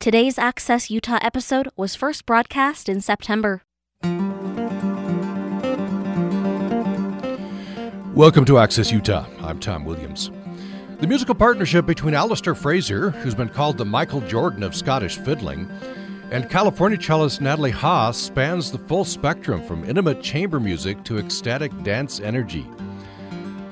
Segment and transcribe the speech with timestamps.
[0.00, 3.64] Today's Access Utah episode was first broadcast in September.
[8.14, 9.26] Welcome to Access Utah.
[9.40, 10.30] I'm Tom Williams.
[11.00, 15.68] The musical partnership between Alasdair Fraser, who's been called the Michael Jordan of Scottish fiddling,
[16.30, 21.72] and California cellist Natalie Haas spans the full spectrum from intimate chamber music to ecstatic
[21.82, 22.64] dance energy.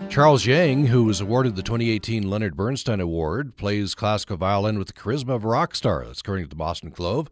[0.08, 4.94] Charles Yang, who was awarded the 2018 Leonard Bernstein Award, plays classical violin with the
[4.94, 6.06] charisma of a rock star.
[6.06, 7.28] That's according to the Boston Globe.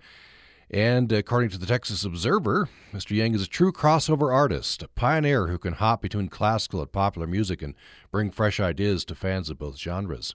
[0.70, 3.12] And according to the Texas Observer, Mr.
[3.12, 7.26] Yang is a true crossover artist, a pioneer who can hop between classical and popular
[7.26, 7.74] music and
[8.10, 10.34] bring fresh ideas to fans of both genres.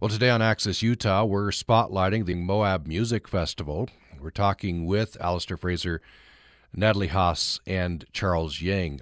[0.00, 3.88] Well, today on Access Utah, we're spotlighting the Moab Music Festival.
[4.20, 6.00] We're talking with Alasdair Fraser,
[6.72, 9.00] Natalie Haas, and Charles Yang.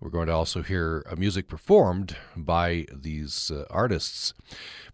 [0.00, 4.32] We're going to also hear a music performed by these uh, artists.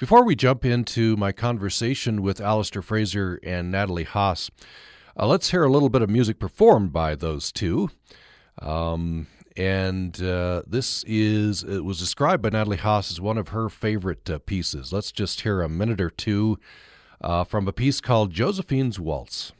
[0.00, 4.50] Before we jump into my conversation with Alasdair Fraser and Natalie Haas,
[5.16, 7.88] uh, let's hear a little bit of music performed by those two.
[8.60, 13.68] Um, and uh, this is it was described by Natalie Haas as one of her
[13.68, 14.92] favorite uh, pieces.
[14.92, 16.58] Let's just hear a minute or two
[17.20, 19.52] uh, from a piece called Josephine's Waltz.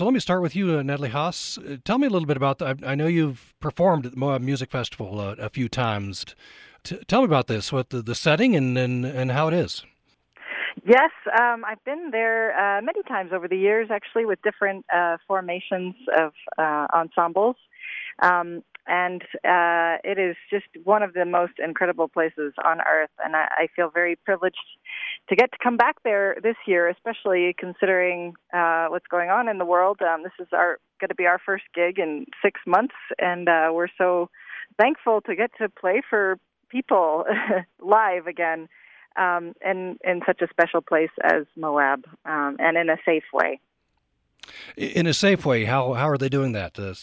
[0.00, 1.58] So let me start with you, uh, Natalie Haas.
[1.58, 2.62] Uh, tell me a little bit about.
[2.62, 6.24] I, know you've performed at the Moab Music Festival uh, a few times.
[6.82, 9.84] T- tell me about this, what the, the setting and, and, and how it is.
[10.86, 15.18] Yes, um, I've been there uh, many times over the years, actually, with different uh,
[15.28, 17.56] formations of uh, ensembles.
[18.22, 23.10] Um, and uh, it is just one of the most incredible places on earth.
[23.24, 24.56] And I, I feel very privileged
[25.28, 29.58] to get to come back there this year, especially considering uh, what's going on in
[29.58, 30.00] the world.
[30.02, 33.70] Um, this is our going to be our first gig in six months, and uh,
[33.72, 34.28] we're so
[34.76, 36.36] thankful to get to play for
[36.68, 37.24] people
[37.80, 38.68] live again,
[39.16, 43.60] um, in in such a special place as Moab, um, and in a safe way.
[44.76, 46.78] In a safe way, how how are they doing that?
[46.78, 46.94] Uh,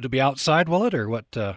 [0.00, 1.36] to be outside, will it, or what?
[1.36, 1.54] Uh...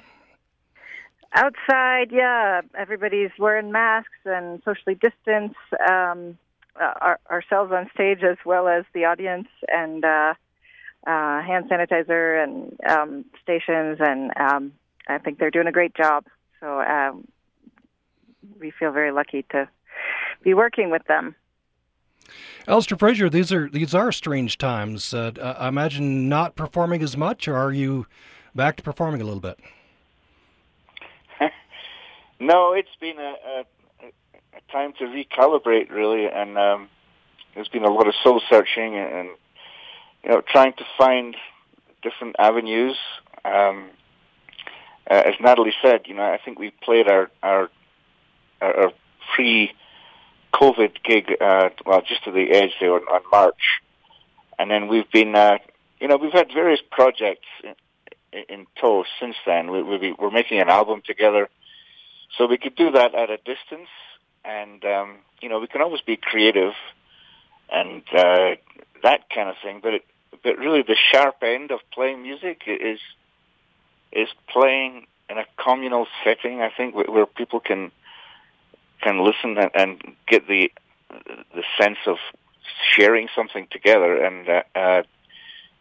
[1.33, 2.61] Outside, yeah.
[2.77, 5.55] Everybody's wearing masks and socially distance.
[5.89, 6.37] Um,
[6.79, 10.33] uh, our, ourselves on stage as well as the audience, and uh,
[11.05, 14.71] uh, hand sanitizer and um, stations, and um,
[15.07, 16.25] I think they're doing a great job.
[16.59, 17.27] So um,
[18.59, 19.69] we feel very lucky to
[20.43, 21.35] be working with them.
[22.67, 25.13] Alasdair Fraser, these are these are strange times.
[25.13, 28.07] Uh, I imagine not performing as much, or are you
[28.55, 29.59] back to performing a little bit?
[32.39, 33.65] no, it's been a, a,
[34.05, 36.89] a, time to recalibrate, really, and um,
[37.55, 39.29] there's been a lot of soul searching and,
[40.23, 41.35] you know trying to find
[42.01, 42.97] different avenues.
[43.45, 43.89] Um,
[45.09, 47.69] uh, as Natalie said, you know, I think we've played our our
[48.61, 48.91] our, our
[49.35, 49.71] pre
[50.53, 53.81] COVID gig, uh, well, just to the edge there on, on March,
[54.57, 55.57] and then we've been, uh,
[55.99, 59.71] you know, we've had various projects in, in tow since then.
[59.71, 61.49] We, we, we're making an album together,
[62.37, 63.89] so we could do that at a distance,
[64.43, 66.73] and um, you know, we can always be creative
[67.71, 68.55] and uh,
[69.03, 69.79] that kind of thing.
[69.81, 70.05] But it,
[70.43, 72.99] but really, the sharp end of playing music is
[74.11, 76.61] is playing in a communal setting.
[76.61, 77.91] I think where people can
[79.01, 80.71] can listen and, and get the
[81.55, 82.17] the sense of
[82.95, 85.03] sharing something together, and uh, uh,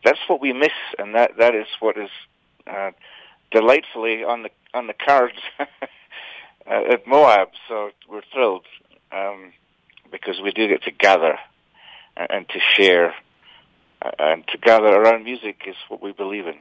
[0.04, 2.10] that's what we miss, and that that is what is
[2.66, 2.90] uh,
[3.50, 5.38] delightfully on the on the cards
[6.66, 7.48] at Moab.
[7.68, 8.66] So we're thrilled
[9.12, 9.52] um,
[10.10, 11.38] because we do get to gather
[12.16, 13.14] and, and to share
[14.18, 16.56] and to gather around music is what we believe in.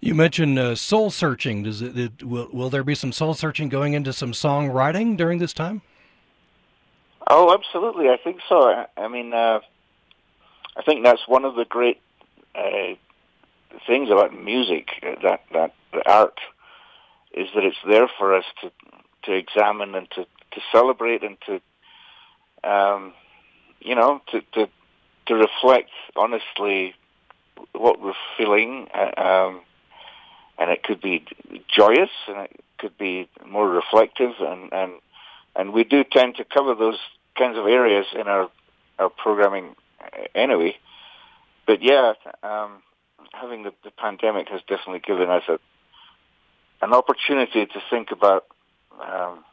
[0.00, 1.64] You mentioned uh, soul searching.
[1.64, 5.38] Does it, it, will will there be some soul searching going into some songwriting during
[5.38, 5.82] this time?
[7.28, 8.08] Oh, absolutely.
[8.08, 8.62] I think so.
[8.70, 9.60] I, I mean, uh,
[10.76, 12.00] I think that's one of the great
[12.54, 12.94] uh,
[13.86, 16.38] things about music uh, that that the art
[17.32, 18.70] is that it's there for us to
[19.24, 21.60] to examine and to to celebrate and to
[22.68, 23.12] um,
[23.80, 24.68] you know to to
[25.26, 26.94] to reflect honestly
[27.72, 28.88] what we're feeling.
[28.94, 29.60] Uh, um,
[30.58, 31.24] and it could be
[31.68, 34.92] joyous and it could be more reflective and and
[35.56, 36.98] and we do tend to cover those
[37.36, 38.48] kinds of areas in our
[38.98, 39.74] our programming
[40.34, 40.76] anyway.
[41.66, 42.82] But yeah um
[43.32, 45.58] having the, the pandemic has definitely given us a
[46.80, 48.46] an opportunity to think about
[49.00, 49.44] um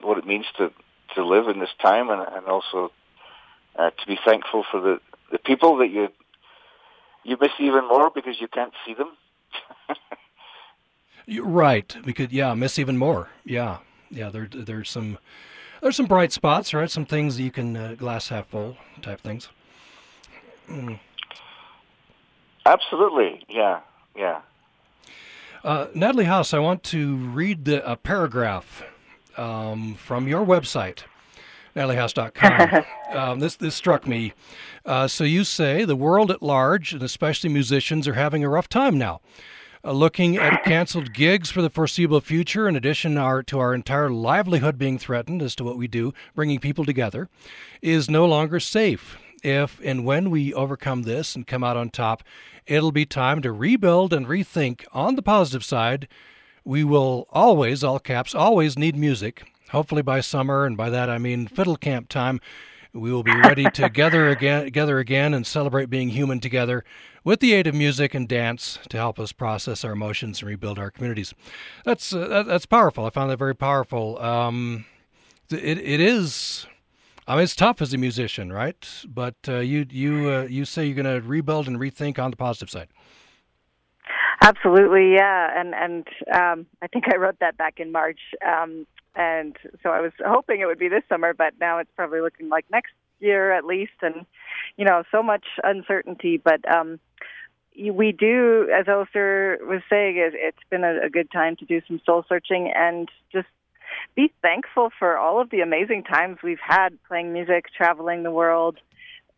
[0.00, 0.70] what it means to
[1.14, 2.92] to live in this time and and also
[3.78, 5.00] uh, to be thankful for the
[5.32, 6.08] the people that you
[7.24, 9.10] you miss even more because you can't see them
[11.28, 11.96] Right.
[12.04, 13.28] We could, yeah, miss even more.
[13.44, 13.78] Yeah,
[14.10, 14.30] yeah.
[14.30, 15.18] There, there's some,
[15.82, 16.90] there's some bright spots, right?
[16.90, 19.48] Some things you can uh, glass half full type things.
[20.68, 21.00] Mm.
[22.64, 23.44] Absolutely.
[23.48, 23.80] Yeah.
[24.16, 24.40] Yeah.
[25.64, 28.84] Uh, Natalie Haas, I want to read the, a paragraph
[29.36, 31.02] um, from your website,
[31.74, 32.84] nataliehaas.com.
[33.18, 34.32] um, this this struck me.
[34.84, 38.68] Uh, so you say the world at large, and especially musicians, are having a rough
[38.68, 39.20] time now
[39.86, 44.10] uh, looking at canceled gigs for the foreseeable future, in addition our, to our entire
[44.10, 47.28] livelihood being threatened as to what we do, bringing people together,
[47.80, 49.16] is no longer safe.
[49.44, 52.24] If and when we overcome this and come out on top,
[52.66, 54.84] it'll be time to rebuild and rethink.
[54.92, 56.08] On the positive side,
[56.64, 59.44] we will always, all caps, always need music.
[59.70, 62.40] Hopefully by summer, and by that I mean fiddle camp time,
[62.96, 66.84] we will be ready to gather again, gather again and celebrate being human together
[67.24, 70.78] with the aid of music and dance to help us process our emotions and rebuild
[70.78, 71.34] our communities.
[71.84, 73.04] That's uh, that, that's powerful.
[73.04, 74.18] I found that very powerful.
[74.20, 74.84] Um,
[75.50, 76.66] it it is.
[77.28, 78.88] I mean, it's tough as a musician, right?
[79.08, 82.36] But uh, you you uh, you say you're going to rebuild and rethink on the
[82.36, 82.88] positive side.
[84.42, 89.56] Absolutely, yeah, and and um, I think I wrote that back in March, um, and
[89.82, 92.66] so I was hoping it would be this summer, but now it's probably looking like
[92.70, 94.26] next year at least, and
[94.76, 96.36] you know, so much uncertainty.
[96.36, 97.00] But um,
[97.74, 102.00] we do, as Alasdair was saying, it's been a, a good time to do some
[102.04, 103.48] soul searching and just
[104.14, 108.78] be thankful for all of the amazing times we've had playing music, traveling the world,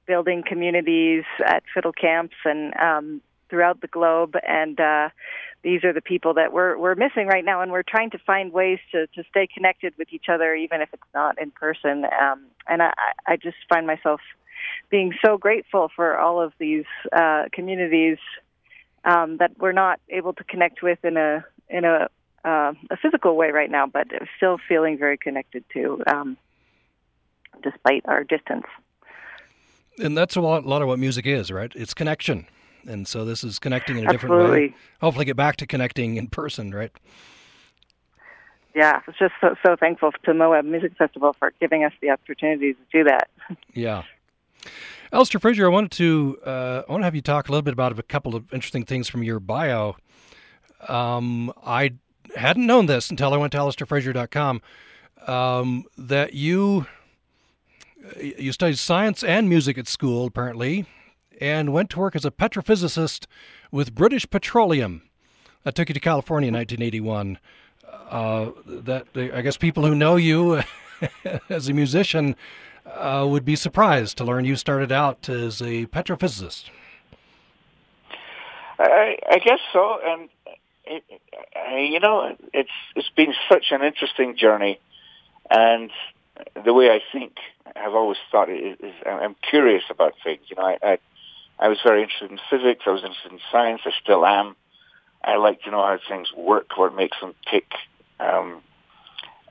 [0.07, 3.21] building communities at fiddle camps and um,
[3.51, 4.35] throughout the globe.
[4.47, 5.11] And uh,
[5.63, 8.53] these are the people that we're we're missing right now, and we're trying to find
[8.53, 12.05] ways to to stay connected with each other, even if it's not in person.
[12.05, 12.93] Um, and I,
[13.27, 14.21] I just find myself
[14.91, 18.19] being so grateful for all of these uh, communities
[19.05, 22.09] um, that we're not able to connect with in a in a
[22.45, 24.07] uh, a physical way right now, but
[24.37, 26.37] still feeling very connected to, um,
[27.63, 28.65] despite our distance.
[29.99, 31.73] And that's a lot, a lot of what music is, right?
[31.75, 32.47] It's connection,
[32.87, 34.75] and so this is connecting in a different way.
[35.01, 36.93] Hopefully, get back to connecting in person, right?
[38.75, 42.75] Yeah, it's just so, so thankful to Moab Music Festival for giving us the opportunity
[42.75, 43.29] to do that.
[43.73, 44.03] Yeah,
[45.13, 47.73] Alasdair Fraser, I wanted to uh, I want to have you talk a little bit
[47.73, 49.97] about a couple of interesting things from your bio.
[50.87, 51.95] Um, I
[52.37, 54.61] hadn't known this until I went to alasdairfraser.com
[55.27, 56.87] um, that you
[58.21, 60.87] you studied science and music at school apparently,
[61.41, 63.27] and went to work as a petrophysicist
[63.71, 65.03] with British Petroleum.
[65.65, 67.39] That took you to California in 1981.
[68.11, 70.63] Uh, that I guess people who know you
[71.49, 72.37] as a musician
[72.87, 76.65] uh, would be surprised to learn you started out as a petrophysicist.
[78.79, 80.29] I, I guess so, and
[80.85, 81.03] it,
[81.91, 84.79] you know, it's it's been such an interesting journey,
[85.51, 85.91] and
[86.65, 87.33] the way I think,
[87.75, 90.43] I've always thought is, is I'm curious about things.
[90.49, 90.99] You know, I, I
[91.59, 92.85] I was very interested in physics.
[92.87, 93.83] I was interested in science.
[93.85, 94.57] I still am.
[95.23, 97.73] I like to know how things work, what makes them tick,
[98.21, 98.63] um,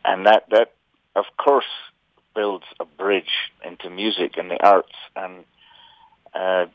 [0.06, 0.74] and that that
[1.16, 1.66] of course
[2.34, 5.44] builds a bridge into music and the arts, and
[6.34, 6.68] uh,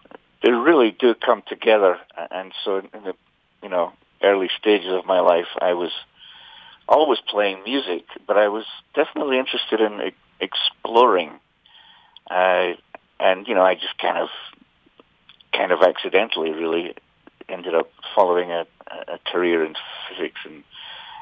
[0.42, 1.98] they really do come together.
[2.30, 3.14] And so, in the
[3.62, 5.92] you know early stages of my life, I was
[6.88, 11.30] always playing music, but I was definitely interested in exploring.
[12.30, 12.72] Uh,
[13.18, 14.28] and you know, I just kind of,
[15.52, 16.94] kind of accidentally, really
[17.48, 18.66] ended up following a,
[19.08, 19.74] a career in
[20.08, 20.64] physics and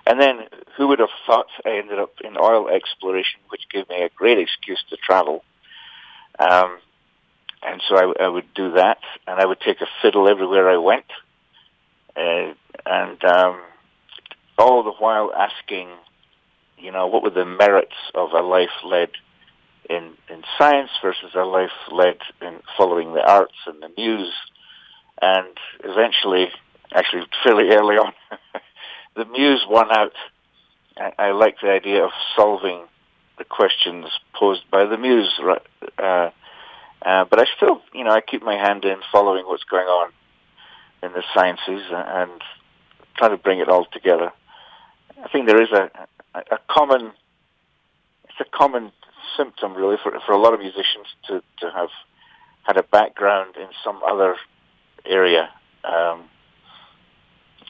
[0.06, 0.40] and then
[0.76, 4.38] who would have thought I ended up in oil exploration, which gave me a great
[4.38, 5.44] excuse to travel.
[6.38, 6.78] Um,
[7.62, 10.78] and so I, I would do that, and I would take a fiddle everywhere I
[10.78, 11.04] went,
[12.16, 12.54] uh,
[12.86, 13.60] and um,
[14.58, 15.88] all the while asking,
[16.78, 19.10] you know, what were the merits of a life led
[19.90, 24.32] in in science versus a life led in following the arts and the muse,
[25.20, 25.48] and
[25.84, 26.48] eventually,
[26.94, 28.12] actually fairly early on,
[29.16, 30.14] the muse won out.
[30.96, 32.84] I, I like the idea of solving
[33.36, 35.32] the questions posed by the muse.
[35.98, 36.30] Uh,
[37.02, 40.12] uh, but I still, you know, I keep my hand in following what's going on
[41.02, 42.42] in the sciences and
[43.16, 44.30] trying to bring it all together.
[45.22, 45.90] I think there is a,
[46.34, 47.12] a common,
[48.24, 48.92] it's a common
[49.36, 51.90] symptom really for, for a lot of musicians to, to have
[52.62, 54.36] had a background in some other
[55.04, 55.48] area.
[55.84, 56.24] Um,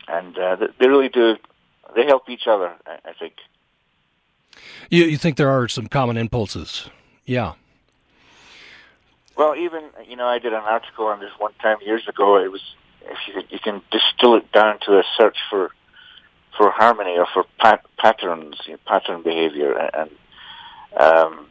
[0.09, 1.37] and uh, they really do,
[1.95, 3.35] they help each other, I, I think.
[4.91, 6.91] You, you think there are some common impulses?
[7.25, 7.55] Yeah.
[9.37, 12.37] Well, even you know, I did an article on this one time years ago.
[12.37, 12.61] It was
[13.03, 15.71] if you you can distill it down to a search for
[16.59, 20.11] for harmony or for pat- patterns, you know, pattern behavior, and
[20.99, 21.47] um,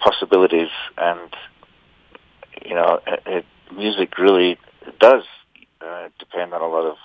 [0.00, 1.30] possibilities, and
[2.64, 4.58] you know, it, music really
[5.00, 5.24] does
[5.80, 6.96] uh, depend on a lot of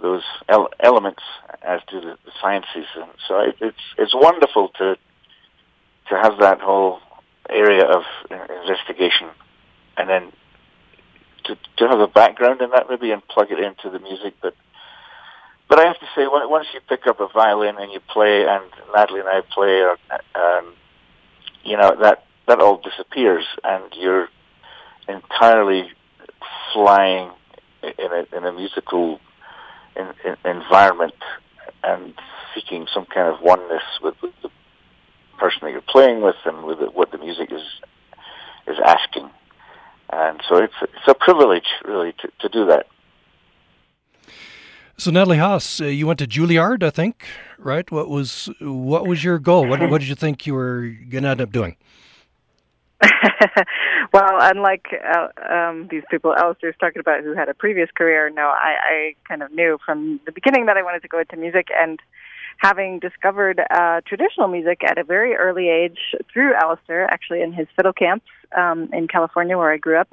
[0.00, 1.22] those ele- elements,
[1.62, 4.96] as do the, the sciences, and so it, it's it's wonderful to
[6.08, 7.00] to have that whole
[7.48, 9.28] area of investigation,
[9.96, 10.32] and then
[11.44, 14.34] to to have a background in that maybe and plug it into the music.
[14.40, 14.54] But
[15.68, 18.64] but I have to say, once you pick up a violin and you play, and
[18.92, 19.96] Natalie and I play, or,
[20.34, 20.74] um,
[21.64, 24.28] you know that that all disappears, and you're
[25.08, 25.90] entirely
[26.72, 27.30] flying
[27.82, 29.20] in a in a musical
[29.96, 31.14] in, in, environment
[31.82, 32.14] and
[32.54, 34.50] seeking some kind of oneness with, with the
[35.38, 37.62] person that you're playing with and with what the music is
[38.66, 39.30] is asking.
[40.12, 42.86] And so it's it's a privilege really to, to do that.
[45.00, 47.24] So Natalie Haas, uh, you went to Juilliard, I think,
[47.56, 47.90] right?
[47.90, 49.66] What was what was your goal?
[49.66, 51.76] What what did you think you were going to end up doing?
[54.12, 58.42] well, unlike uh, um, these people Alasdair's talking about who had a previous career, no,
[58.42, 61.68] I, I kind of knew from the beginning that I wanted to go into music,
[61.80, 61.98] and
[62.58, 67.68] having discovered uh, traditional music at a very early age through Alasdair, actually in his
[67.74, 70.08] fiddle camps um, in California where I grew up.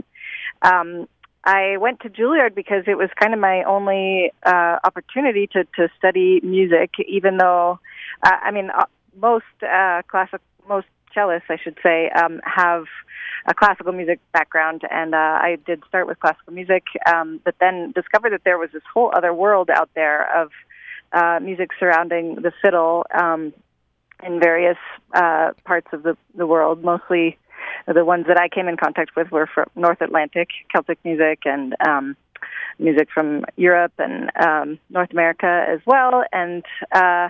[0.61, 1.09] Um,
[1.47, 5.87] I went to Juilliard because it was kind of my only uh, opportunity to, to
[5.97, 7.79] study music, even though,
[8.21, 8.83] uh, I mean, uh,
[9.15, 12.83] most uh, classic, most cellists, I should say, um, have
[13.45, 17.93] a classical music background, and uh, I did start with classical music, um, but then
[17.93, 20.51] discovered that there was this whole other world out there of
[21.13, 23.53] uh, music surrounding the fiddle um,
[24.21, 24.77] in various
[25.13, 26.83] uh, parts of the, the world.
[26.83, 27.37] Mostly,
[27.87, 31.75] the ones that I came in contact with were from North Atlantic Celtic music and
[31.85, 32.15] um,
[32.79, 36.23] music from Europe and um, North America as well.
[36.31, 37.29] And uh,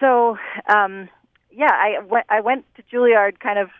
[0.00, 0.36] so,
[0.68, 1.08] um,
[1.50, 3.70] yeah, I went, I went to Juilliard kind of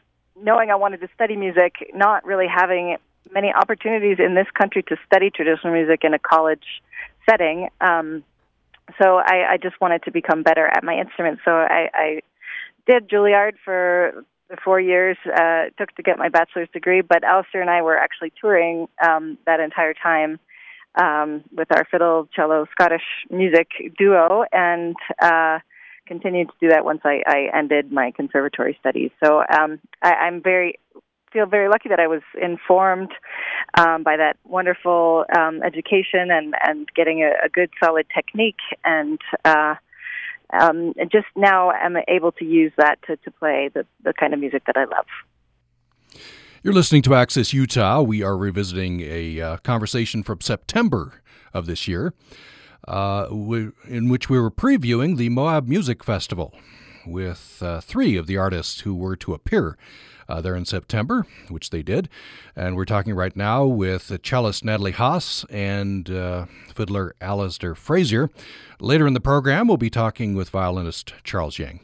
[0.40, 2.96] knowing I wanted to study music, not really having
[3.32, 6.82] many opportunities in this country to study traditional music in a college
[7.28, 7.68] setting.
[7.80, 8.22] Um,
[9.00, 11.40] so I, I just wanted to become better at my instrument.
[11.44, 12.20] So I, I
[12.86, 14.24] did Juilliard for
[14.64, 15.16] four years.
[15.26, 18.88] Uh, it took to get my bachelor's degree, but Alistair and I were actually touring
[19.06, 20.38] um, that entire time
[20.94, 25.58] um, with our fiddle, cello, Scottish music duo, and uh,
[26.06, 29.10] continued to do that once I, I ended my conservatory studies.
[29.22, 30.78] So um, I, I'm very
[31.32, 33.10] feel very lucky that I was informed
[33.76, 39.20] um, by that wonderful um, education and and getting a, a good solid technique and.
[39.44, 39.74] Uh,
[40.52, 44.34] um, and just now I'm able to use that to, to play the, the kind
[44.34, 45.06] of music that I love.
[46.62, 48.02] You're listening to Access Utah.
[48.02, 51.22] We are revisiting a uh, conversation from September
[51.54, 52.12] of this year,
[52.88, 56.52] uh, in which we were previewing the Moab Music Festival
[57.06, 59.76] with uh, three of the artists who were to appear
[60.28, 62.08] uh, there in September, which they did.
[62.54, 68.30] And we're talking right now with cellist Natalie Haas and uh, fiddler Alasdair Fraser.
[68.80, 71.80] Later in the program, we'll be talking with violinist Charles Yang.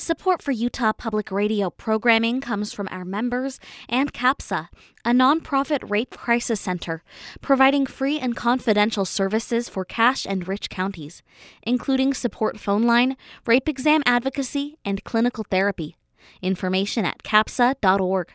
[0.00, 4.68] Support for Utah Public Radio programming comes from our members and CAPSA,
[5.04, 7.02] a nonprofit rape crisis center,
[7.42, 11.22] providing free and confidential services for Cache and Rich counties,
[11.62, 13.14] including support phone line,
[13.46, 15.96] rape exam advocacy, and clinical therapy.
[16.42, 18.32] Information at capsa.org.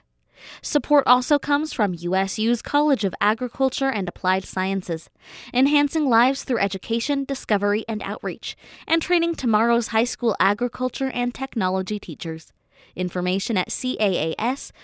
[0.62, 5.10] Support also comes from USU's College of Agriculture and Applied Sciences,
[5.54, 8.56] enhancing lives through education, discovery, and outreach,
[8.88, 12.52] and training tomorrow's high school agriculture and technology teachers.
[12.96, 14.76] Information at caas.usu.edu.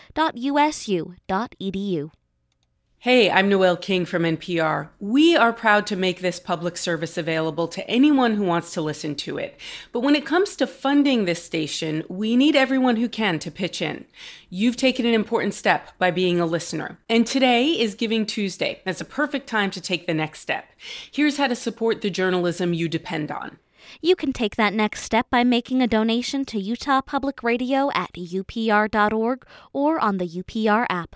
[3.03, 4.89] Hey, I'm Noel King from NPR.
[4.99, 9.15] We are proud to make this public service available to anyone who wants to listen
[9.15, 9.59] to it.
[9.91, 13.81] But when it comes to funding this station, we need everyone who can to pitch
[13.81, 14.05] in.
[14.51, 16.99] You've taken an important step by being a listener.
[17.09, 18.83] And today is Giving Tuesday.
[18.85, 20.65] That's a perfect time to take the next step.
[21.11, 23.57] Here's how to support the journalism you depend on.
[23.99, 28.13] You can take that next step by making a donation to Utah Public Radio at
[28.13, 31.15] upr.org or on the UPR app.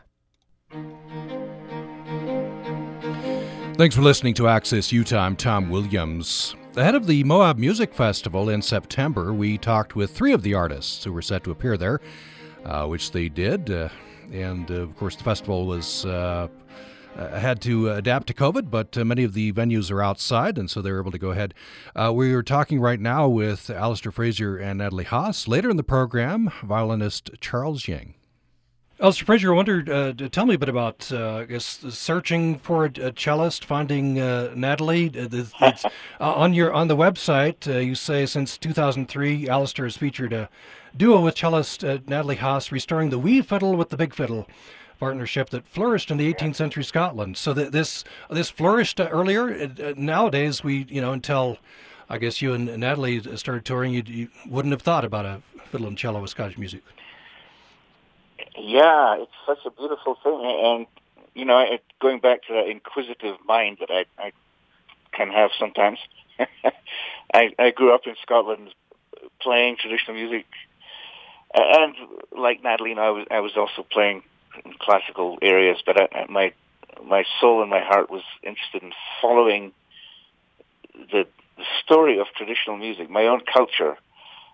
[3.78, 5.20] Thanks for listening to Access Utah.
[5.20, 6.56] I'm Tom Williams.
[6.78, 11.04] Ahead of the Moab Music Festival in September, we talked with three of the artists
[11.04, 12.00] who were set to appear there,
[12.64, 13.70] uh, which they did.
[13.70, 13.90] Uh,
[14.32, 16.48] and uh, of course, the festival was uh,
[17.18, 20.72] uh, had to adapt to COVID, but uh, many of the venues are outside, and
[20.72, 21.54] so they were able to go ahead.
[22.14, 25.50] we are talking right now with Alasdair Fraser and Natalie Haas.
[25.50, 28.16] Later in the program, violinist Charles Yang.
[29.00, 32.86] Alasdair Fraser, I wondered, uh, tell me a bit about, uh, I guess, searching for
[32.86, 35.12] a, cellist, finding uh, Natalie.
[35.62, 35.80] Uh,
[36.20, 40.50] on your on the website, uh, you say since 2003, Alasdair has featured a
[40.96, 44.48] duo with cellist uh, Natalie Haas, restoring the wee fiddle with the big fiddle
[44.98, 47.36] partnership that flourished in the 18th century Scotland.
[47.36, 49.70] So that this this flourished earlier.
[49.98, 51.58] nowadays, we you know until
[52.10, 55.88] I guess you and Natalie started touring, you, you wouldn't have thought about a fiddle
[55.88, 56.82] and cello with Scottish music.
[58.58, 60.88] Yeah, it's such a beautiful thing, and
[61.34, 64.32] you know, it, going back to that inquisitive mind that I, I
[65.12, 66.00] can have sometimes.
[67.34, 68.70] I, I grew up in Scotland
[69.42, 70.46] playing traditional music,
[71.54, 71.96] and
[72.38, 74.24] like Natalie, you know, I was I was also playing
[74.64, 76.54] in classical areas, but I, my
[77.04, 79.74] my soul and my heart was interested in following
[80.94, 83.98] the, the story of traditional music, my own culture,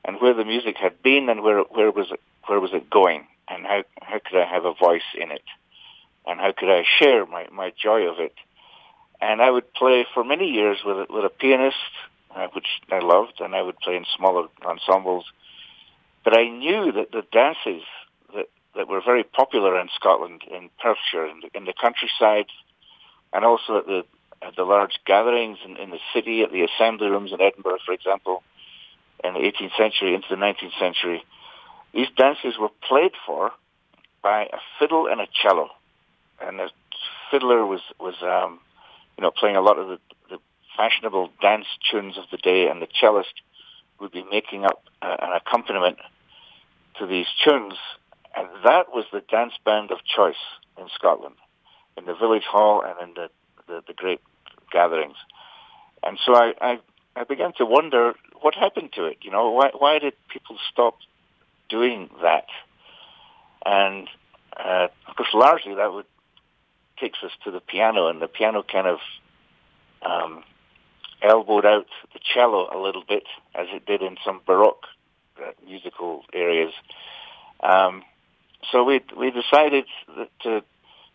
[0.03, 3.27] and where the music had been and where where was it where was it going
[3.48, 5.44] and how how could I have a voice in it,
[6.25, 8.34] and how could I share my my joy of it?
[9.22, 11.77] And I would play for many years with a, with a pianist,
[12.36, 15.25] uh, which I loved, and I would play in smaller ensembles.
[16.24, 17.84] But I knew that the dances
[18.34, 22.48] that that were very popular in Scotland, in Perthshire, in the, in the countryside,
[23.34, 24.04] and also at the
[24.42, 27.94] at the large gatherings in, in the city, at the assembly rooms in Edinburgh, for
[27.94, 28.42] example,
[29.24, 31.24] in the 18th century into the 19th century
[31.94, 33.51] these dances were played for
[34.22, 35.70] by a fiddle and a cello,
[36.40, 36.70] and the
[37.30, 38.60] fiddler was was um,
[39.18, 39.98] you know playing a lot of the,
[40.30, 40.38] the
[40.77, 43.34] fashionable dance tunes of the day, and the cellist
[44.00, 45.98] would be making up uh, an accompaniment
[47.00, 47.75] to these tunes,
[48.36, 50.42] and that was the dance band of choice
[50.77, 51.36] in Scotland,
[51.98, 53.30] in the village hall and in the
[53.68, 54.22] the, the great
[54.72, 55.18] gatherings.
[56.04, 56.80] And so I, I
[57.16, 59.18] I began to wonder what happened to it.
[59.22, 60.98] You know, why why did people stop
[61.72, 62.46] doing that.
[63.66, 64.07] And
[64.55, 66.05] uh, of course, largely that would
[67.00, 69.00] takes us to the piano, and the piano kind of
[70.03, 70.44] um,
[71.22, 73.24] elbowed out the cello a little bit,
[73.55, 74.86] as it did in some Baroque
[75.40, 76.74] uh, musical areas.
[77.62, 78.03] Um,
[78.72, 79.86] so we we decided
[80.44, 80.64] to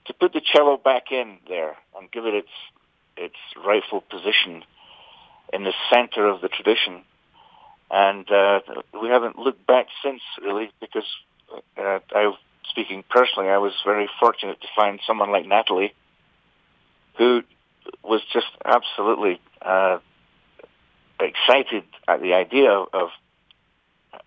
[0.07, 2.49] to put the cello back in there and give it its
[3.17, 4.65] its rightful position
[5.53, 7.03] in the center of the tradition
[7.91, 8.61] and uh,
[9.01, 11.07] we haven't looked back since really because
[11.79, 12.33] uh, I,
[12.69, 15.95] speaking personally, I was very fortunate to find someone like Natalie,
[17.17, 17.43] who
[18.03, 19.99] was just absolutely uh,
[21.21, 23.11] excited at the idea of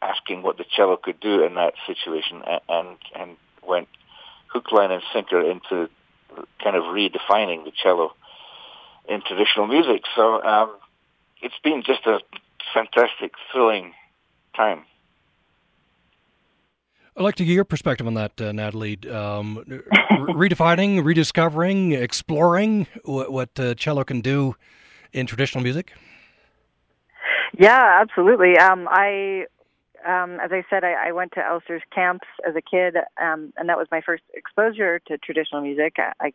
[0.01, 3.35] asking what the cello could do in that situation, and and
[3.67, 3.87] went
[4.47, 5.89] hook, line, and sinker into
[6.63, 8.13] kind of redefining the cello
[9.07, 10.03] in traditional music.
[10.15, 10.75] So um,
[11.41, 12.19] it's been just a
[12.73, 13.93] fantastic, thrilling
[14.55, 14.83] time.
[17.17, 18.97] I'd like to get your perspective on that, uh, Natalie.
[19.09, 19.65] Um,
[20.11, 24.55] redefining, rediscovering, exploring what, what uh, cello can do
[25.11, 25.93] in traditional music.
[27.57, 28.57] Yeah, absolutely.
[28.57, 29.45] Um, I,
[30.07, 33.67] um, as I said, I, I, went to Alasdair's camps as a kid, um, and
[33.67, 35.95] that was my first exposure to traditional music.
[35.97, 36.31] I,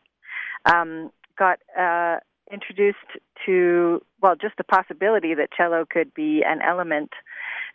[0.67, 2.19] I um, got uh,
[2.53, 2.99] introduced
[3.47, 7.11] to well just the possibility that cello could be an element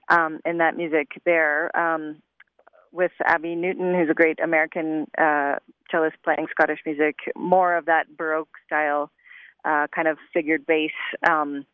[0.09, 2.21] um, in that music there um,
[2.91, 5.55] with Abby Newton, who's a great American uh,
[5.91, 9.11] cellist playing Scottish music, more of that Baroque style
[9.65, 10.91] uh, kind of figured bass.
[11.29, 11.65] Um,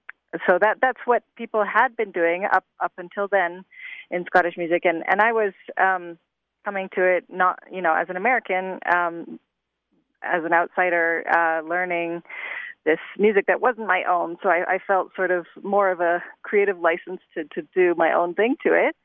[0.47, 3.63] so that that's what people had been doing up up until then
[4.11, 6.17] in Scottish music, and and I was um,
[6.65, 9.39] coming to it not you know as an American, um,
[10.21, 12.21] as an outsider, uh, learning
[12.85, 14.37] this music that wasn't my own.
[14.41, 18.13] So I, I felt sort of more of a creative license to to do my
[18.13, 18.95] own thing to it.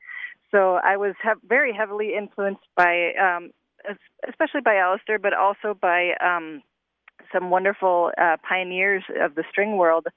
[0.51, 3.51] So I was he- very heavily influenced by, um,
[4.27, 6.61] especially by Alasdair, but also by um,
[7.33, 10.07] some wonderful uh, pioneers of the string world.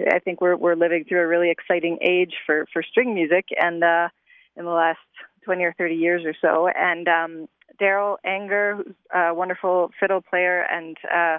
[0.00, 3.82] I think we're we're living through a really exciting age for for string music, and
[3.82, 4.08] uh,
[4.56, 4.98] in the last
[5.44, 6.68] twenty or thirty years or so.
[6.68, 7.48] And um,
[7.80, 11.38] Darol Anger, who's a wonderful fiddle player and uh,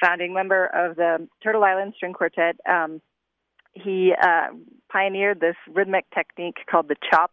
[0.00, 3.00] founding member of the Turtle Island String Quartet, um,
[3.74, 4.48] he uh,
[4.90, 7.32] pioneered this rhythmic technique called the chop,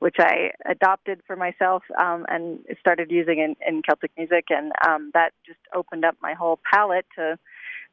[0.00, 5.10] which I adopted for myself um, and started using in, in Celtic music, and um,
[5.14, 7.38] that just opened up my whole palette to,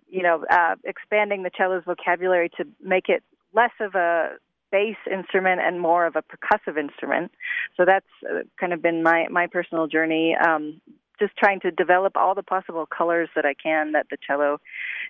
[0.09, 3.23] you know, uh, expanding the cello's vocabulary to make it
[3.53, 4.31] less of a
[4.73, 7.31] bass instrument and more of a percussive instrument.
[7.77, 10.35] So that's uh, kind of been my my personal journey.
[10.35, 10.81] Um,
[11.19, 14.59] just trying to develop all the possible colors that I can that the cello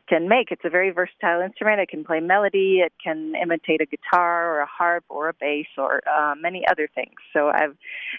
[0.08, 0.52] can make.
[0.52, 1.80] It's a very versatile instrument.
[1.80, 5.68] It can play melody, it can imitate a guitar or a harp or a bass
[5.78, 7.16] or uh, many other things.
[7.32, 7.76] So I've,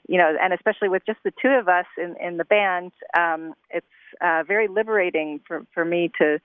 [0.09, 3.55] you know, and especially with just the two of us in in the band, um,
[3.70, 3.87] it's
[4.20, 6.40] uh, very liberating for for me to.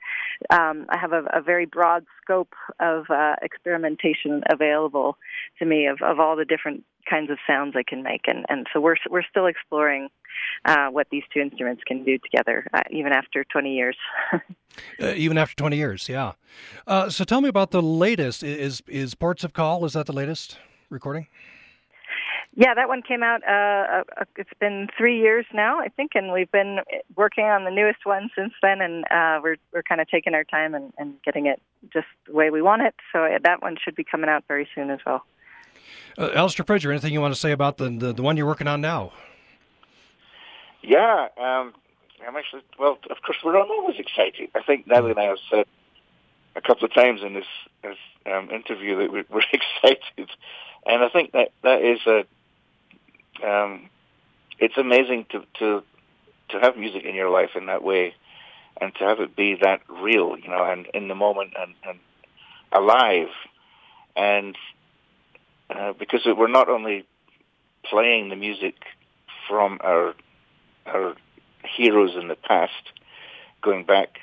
[0.52, 5.18] Um, have a, a very broad scope of uh, experimentation available
[5.60, 8.68] to me of of all the different kinds of sounds I can make, and and
[8.72, 10.10] so we're we're still exploring
[10.66, 13.98] uh, what these two instruments can do together, uh, even after 20 years.
[14.34, 16.34] uh, even after 20 years, yeah.
[16.88, 18.44] Uh, so tell me about the latest.
[18.44, 19.86] Is is Ports of Call?
[19.86, 20.58] Is that the latest
[20.90, 21.28] recording?
[22.56, 23.42] Yeah, that one came out.
[23.48, 26.80] Uh, uh, it's been three years now, I think, and we've been
[27.16, 28.82] working on the newest one since then.
[28.82, 31.62] And uh, we're we're kind of taking our time and, and getting it
[31.94, 32.96] just the way we want it.
[33.14, 35.24] So that one should be coming out very soon as well.
[36.20, 38.68] Uh, Alasdair Fraser, anything you want to say about the, the, the one you're working
[38.68, 39.14] on now?
[40.82, 41.74] Yeah, um,
[42.28, 42.98] I'm actually well.
[43.10, 44.50] Of course, we're always excited.
[44.54, 45.66] I think Natalie and I have said
[46.58, 47.46] a couple of times in this,
[47.84, 50.30] this um, interview that we're, we're, excited,
[50.86, 52.26] and I think that that is a.
[53.42, 53.90] Um,
[54.58, 55.84] it's amazing to to
[56.50, 58.14] to have music in your life in that way,
[58.82, 62.00] and to have it be that real, you know, and in the moment and, and
[62.74, 63.30] alive,
[64.18, 64.58] and
[65.70, 67.06] uh, because we're not only
[67.84, 68.76] playing the music
[69.48, 70.14] from our
[70.86, 71.16] our
[71.76, 72.74] heroes in the past,
[73.62, 74.18] going back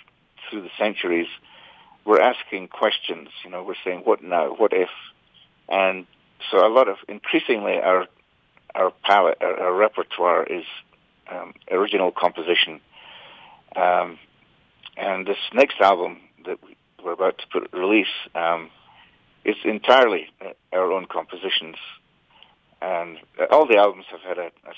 [0.49, 1.29] through the centuries,
[2.05, 3.29] we're asking questions.
[3.45, 4.55] You know, we're saying, "What now?
[4.55, 4.91] What if?"
[5.69, 6.07] And
[6.51, 8.07] so, a lot of increasingly our
[8.75, 10.65] our palette, our, our repertoire is
[11.31, 12.81] um, original composition.
[13.75, 14.19] Um,
[14.97, 16.59] and this next album that
[17.05, 18.71] we're about to put release um,
[19.47, 21.77] it's entirely uh, our own compositions,
[22.83, 23.19] and
[23.51, 24.75] all the albums have had a, a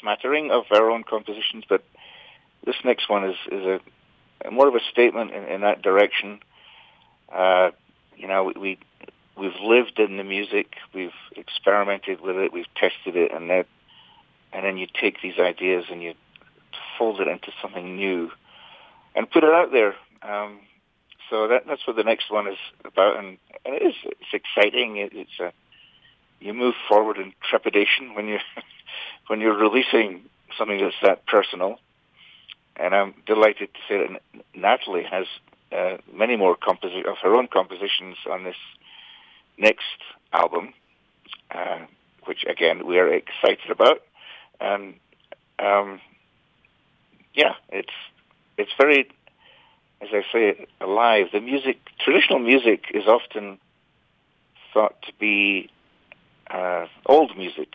[0.00, 1.82] smattering of our own compositions, but
[2.64, 3.80] this next one is is
[4.44, 6.38] a, more of a statement in, in that direction.
[7.34, 7.70] Uh,
[8.16, 8.78] you know, we
[9.36, 13.64] we've lived in the music, we've experimented with it, we've tested it, and then
[14.52, 16.14] and then you take these ideas and you
[16.96, 18.30] fold it into something new
[19.16, 19.96] and put it out there.
[20.22, 20.60] Um,
[21.34, 24.98] so that, that's what the next one is about, and, and it is it's exciting.
[24.98, 25.52] It, it's a
[26.38, 28.38] you move forward in trepidation when you
[29.26, 30.22] when you're releasing
[30.56, 31.80] something that's that personal.
[32.76, 34.20] And I'm delighted to say that
[34.54, 35.26] Natalie has
[35.72, 38.56] uh, many more composi- of her own compositions on this
[39.58, 39.82] next
[40.32, 40.72] album,
[41.50, 41.80] uh,
[42.26, 44.02] which again we are excited about.
[44.60, 44.94] And
[45.58, 46.00] um,
[47.34, 47.94] yeah, it's
[48.56, 49.08] it's very
[50.04, 51.26] as I say, alive.
[51.32, 53.58] The music, traditional music, is often
[54.72, 55.70] thought to be
[56.50, 57.74] uh, old music,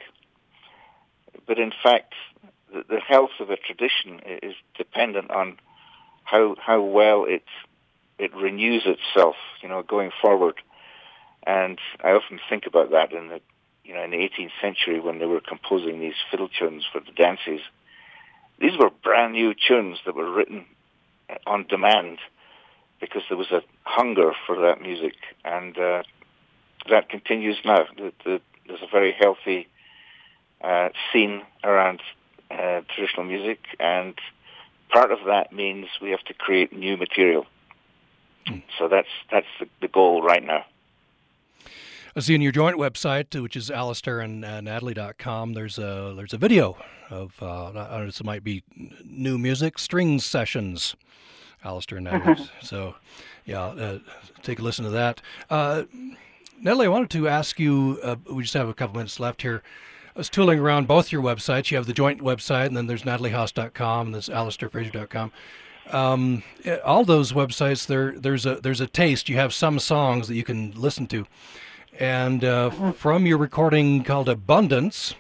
[1.48, 2.14] but in fact,
[2.72, 5.58] the, the, health of a tradition is dependent on
[6.24, 7.44] how how well it
[8.20, 10.56] it renews itself, you know, going forward.
[11.48, 13.42] And I often think about that in the
[13.84, 17.12] you know in the 18th century when they were composing these fiddle tunes for the
[17.12, 17.62] dances.
[18.60, 20.66] These were brand new tunes that were written
[21.46, 22.20] on demand
[23.00, 25.16] because there was a hunger for that music,
[25.46, 26.04] and uh,
[26.90, 27.86] that continues now.
[27.98, 29.68] The, the, there's a very healthy
[30.62, 32.02] uh, scene around
[32.52, 34.16] uh, traditional music, and
[34.90, 37.46] part of that means we have to create new material.
[38.48, 38.64] Mm.
[38.78, 40.66] So that's that's the, the, goal right now.
[42.16, 46.34] I see in your joint website, which is Alasdair and uh, Natalie.com, there's a there's
[46.34, 46.78] a video
[47.10, 48.64] of uh, I don't know, this might be
[49.04, 50.96] new music string sessions
[51.64, 52.50] Alasdair and Natalie.
[52.62, 52.96] so,
[53.46, 54.00] yeah, uh,
[54.42, 55.22] take a listen to that.
[55.50, 55.84] Uh,
[56.62, 58.00] Natalie, I wanted to ask you.
[58.04, 59.62] Uh, we just have a couple minutes left here.
[60.16, 61.72] I was tooling around both your websites.
[61.72, 65.32] You have the joint website, and then there's nataliehaas.com, and there's alasdairfraser.com.
[65.92, 66.44] Um,
[66.84, 69.30] all those websites, there there's a there's a taste.
[69.30, 71.26] You have some songs that you can listen to,
[72.00, 75.14] and uh, from your recording called Abundance,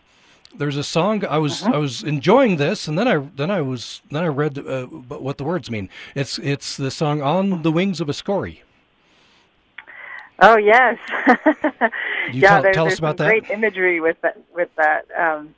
[0.55, 1.73] there's a song I was uh-huh.
[1.75, 5.37] I was enjoying this, and then I then I was then I read uh, what
[5.37, 5.89] the words mean.
[6.15, 8.63] It's it's the song "On the Wings of a Scory."
[10.41, 10.97] Oh yes,
[12.31, 12.39] yeah.
[12.39, 13.27] Tell, there's, tell there's about that.
[13.27, 15.53] Great imagery with that with that um,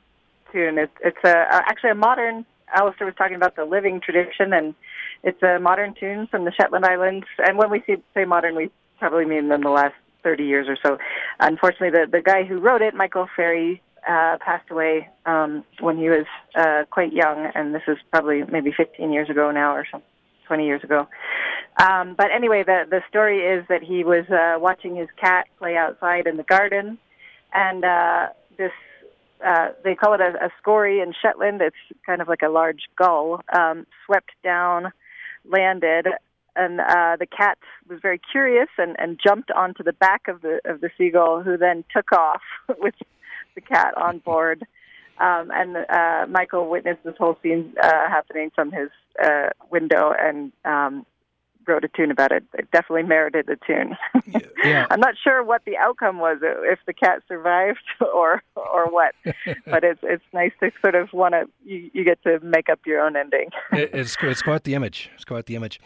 [0.50, 0.76] tune.
[0.76, 2.44] It's it's a actually a modern.
[2.76, 4.74] Alasdair was talking about the living tradition, and
[5.22, 7.26] it's a modern tune from the Shetland Islands.
[7.46, 7.82] And when we
[8.14, 10.98] say modern, we probably mean in the last 30 years or so.
[11.40, 16.08] Unfortunately, the the guy who wrote it, Michael Ferry, uh, passed away um, when he
[16.08, 20.02] was uh, quite young, and this is probably maybe 15 years ago now or so,
[20.46, 21.06] 20 years ago.
[21.80, 25.76] Um, but anyway, the the story is that he was uh, watching his cat play
[25.76, 26.98] outside in the garden,
[27.54, 28.72] and uh, this
[29.44, 31.60] uh, they call it a, a scory in Shetland.
[31.62, 34.92] It's kind of like a large gull um, swept down,
[35.44, 36.08] landed,
[36.56, 40.60] and uh, the cat was very curious and, and jumped onto the back of the
[40.64, 42.42] of the seagull, who then took off
[42.78, 42.94] with
[43.54, 44.64] the cat on board.
[45.18, 48.88] Um, and uh, Michael witnessed this whole scene uh, happening from his
[49.22, 51.06] uh, window and um,
[51.66, 52.44] wrote a tune about it.
[52.54, 53.96] It definitely merited a tune.
[54.64, 54.86] yeah.
[54.90, 57.80] I'm not sure what the outcome was, if the cat survived
[58.14, 59.14] or or what,
[59.66, 62.80] but it's it's nice to sort of want to you, you get to make up
[62.86, 63.50] your own ending.
[63.72, 65.10] it, it's it's quite the image.
[65.14, 65.80] It's quite the image.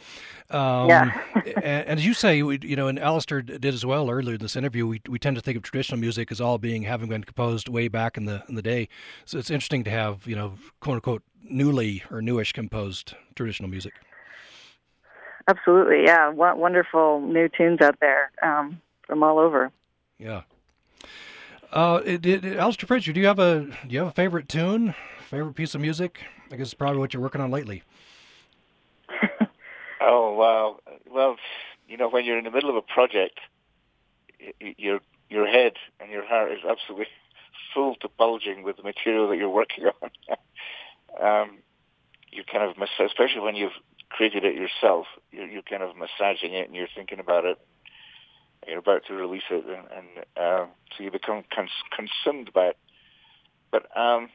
[0.50, 1.20] Um, yeah.
[1.34, 4.40] and, and, as you say, we, you know, and Alistair did as well earlier in
[4.40, 4.86] this interview.
[4.86, 7.88] We we tend to think of traditional music as all being having been composed way
[7.88, 8.88] back in the in the day.
[9.24, 13.94] So it's interesting to have you know quote unquote newly or newish composed traditional music.
[15.48, 16.28] Absolutely, yeah.
[16.28, 19.70] What wonderful new tunes out there um, from all over.
[20.18, 20.42] Yeah.
[21.72, 24.94] Uh, it, it, Alasdair Fraser, do you have a do you have a favorite tune,
[25.28, 26.20] favorite piece of music?
[26.50, 27.82] I guess it's probably what you're working on lately.
[30.00, 30.78] oh wow!
[31.10, 31.36] Well,
[31.88, 33.40] you know, when you're in the middle of a project,
[34.58, 37.08] your your head and your heart is absolutely
[37.74, 39.84] full to bulging with the material that you're working
[41.20, 41.42] on.
[41.42, 41.58] um,
[42.32, 43.72] you kind of, miss, especially when you've
[44.10, 45.06] created it yourself.
[45.36, 47.58] You're, you're kind of massaging it and you're thinking about it.
[48.66, 52.76] You're about to release it, and, and uh, so you become cons- consumed by it.
[53.70, 54.28] But um,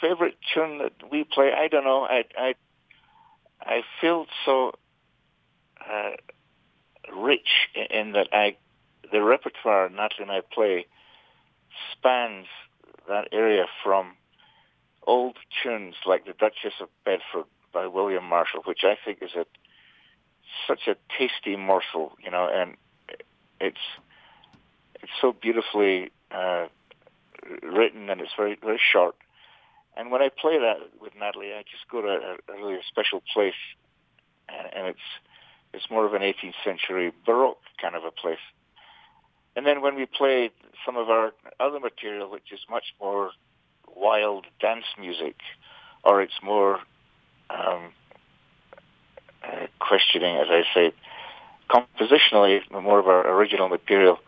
[0.00, 2.02] favorite tune that we play, I don't know.
[2.02, 2.54] I I
[3.60, 4.72] I feel so
[5.80, 6.16] uh,
[7.14, 8.56] rich in that I
[9.12, 10.86] the repertoire Natalie and I play
[11.92, 12.46] spans
[13.08, 14.14] that area from
[15.06, 19.46] old tunes like the Duchess of Bedford by William Marshall, which I think is a
[20.66, 22.76] such a tasty morsel, you know, and
[23.60, 23.76] it's
[25.02, 26.66] it's so beautifully uh,
[27.62, 29.14] written and it's very very short.
[29.96, 33.22] And when I play that with Natalie, I just go to a, a really special
[33.32, 33.54] place,
[34.48, 35.08] and, and it's
[35.72, 38.38] it's more of an 18th century Baroque kind of a place.
[39.56, 40.50] And then when we play
[40.84, 43.30] some of our other material, which is much more
[43.94, 45.36] wild dance music,
[46.04, 46.80] or it's more
[47.50, 47.92] um,
[49.46, 50.92] uh, questioning, as I say,
[51.70, 54.18] compositionally more of our original material.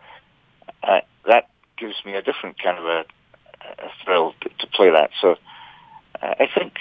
[0.83, 3.05] Uh, that gives me a different kind of a,
[3.79, 5.11] a thrill to, to, play that.
[5.21, 5.37] So
[6.23, 6.75] uh, I think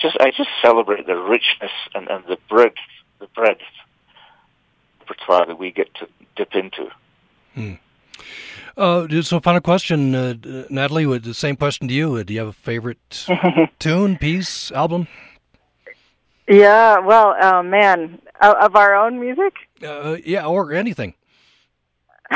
[0.00, 2.74] just I just celebrate the richness and, and the breadth,
[3.18, 3.60] the breadth
[5.00, 6.90] repertoire that we get to dip into.
[7.54, 7.74] Hmm.
[8.76, 10.34] Uh, so, final question, uh,
[10.70, 11.18] Natalie.
[11.18, 12.22] The same question to you.
[12.24, 13.26] Do you have a favorite
[13.78, 15.08] tune, piece, album?
[16.50, 19.54] Yeah, well, oh man, of our own music.
[19.80, 21.14] Uh, yeah, or anything.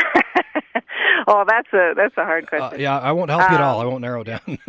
[1.27, 2.79] oh, that's a that's a hard uh, question.
[2.79, 3.81] Uh, yeah, I won't help you um, at all.
[3.81, 4.41] I won't narrow down.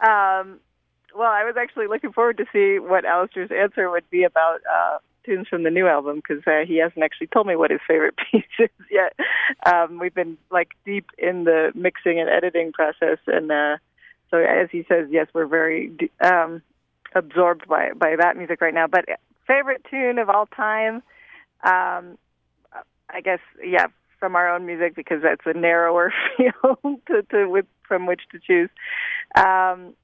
[0.00, 0.60] um,
[1.12, 4.98] well, I was actually looking forward to see what Alasdair's answer would be about uh,
[5.24, 8.14] tunes from the new album because uh, he hasn't actually told me what his favorite
[8.30, 9.16] piece is yet.
[9.66, 13.78] Um, we've been like deep in the mixing and editing process, and uh,
[14.30, 16.62] so as he says, yes, we're very um,
[17.14, 18.86] absorbed by by that music right now.
[18.86, 19.06] But
[19.46, 21.02] favorite tune of all time,
[21.64, 22.18] um,
[23.08, 23.86] I guess, yeah,
[24.18, 28.38] from our own music because that's a narrower field to, to with, from which to
[28.38, 28.70] choose.
[29.36, 29.94] Um,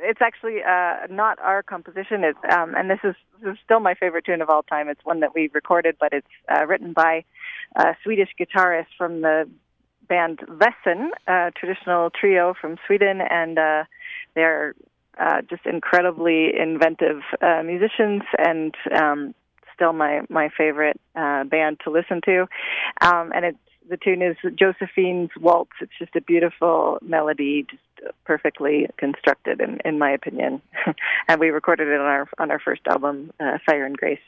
[0.00, 2.22] it's actually uh, not our composition.
[2.22, 4.88] It's um, and this is this is still my favorite tune of all time.
[4.88, 7.24] It's one that we recorded, but it's uh, written by
[7.74, 9.48] a Swedish guitarist from the
[10.08, 13.84] band Väsen, a traditional trio from Sweden, and uh,
[14.34, 14.74] they're
[15.18, 19.34] uh, just incredibly inventive uh, musicians and um,
[19.74, 22.42] still my my favorite uh, band to listen to.
[23.00, 25.72] Um, and it's the tune is Josephine's Waltz.
[25.80, 27.82] It's just a beautiful melody, just
[28.24, 30.60] perfectly constructed, in, in my opinion.
[31.28, 34.20] and we recorded it on our on our first album, uh, Fire and Grace.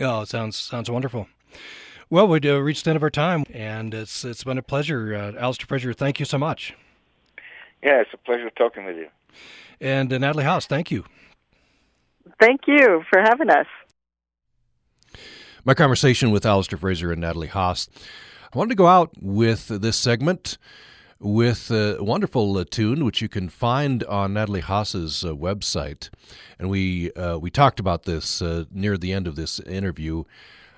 [0.00, 1.28] Oh, it sounds sounds wonderful.
[2.10, 5.14] Well, we uh, reached the end of our time, and it's it's been a pleasure,
[5.14, 5.92] uh, Alasdair Fraser.
[5.92, 6.74] Thank you so much.
[7.82, 9.08] Yeah, it's a pleasure talking with you.
[9.80, 11.04] And uh, Natalie Haas, thank you.
[12.40, 13.66] Thank you for having us.
[15.64, 17.88] My conversation with Alasdair Fraser and Natalie Haas.
[18.52, 20.58] I wanted to go out with this segment
[21.18, 26.10] with a wonderful uh, tune which you can find on Natalie Haas's uh, website,
[26.58, 30.24] and we uh, we talked about this uh, near the end of this interview.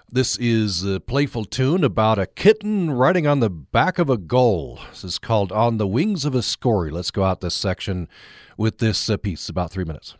[0.08, 4.78] This is a playful tune about a kitten riding on the back of a gull.
[4.90, 8.08] This is called "On the Wings of a Scory." Let's go out this section
[8.56, 10.14] with this uh, piece, about three minutes.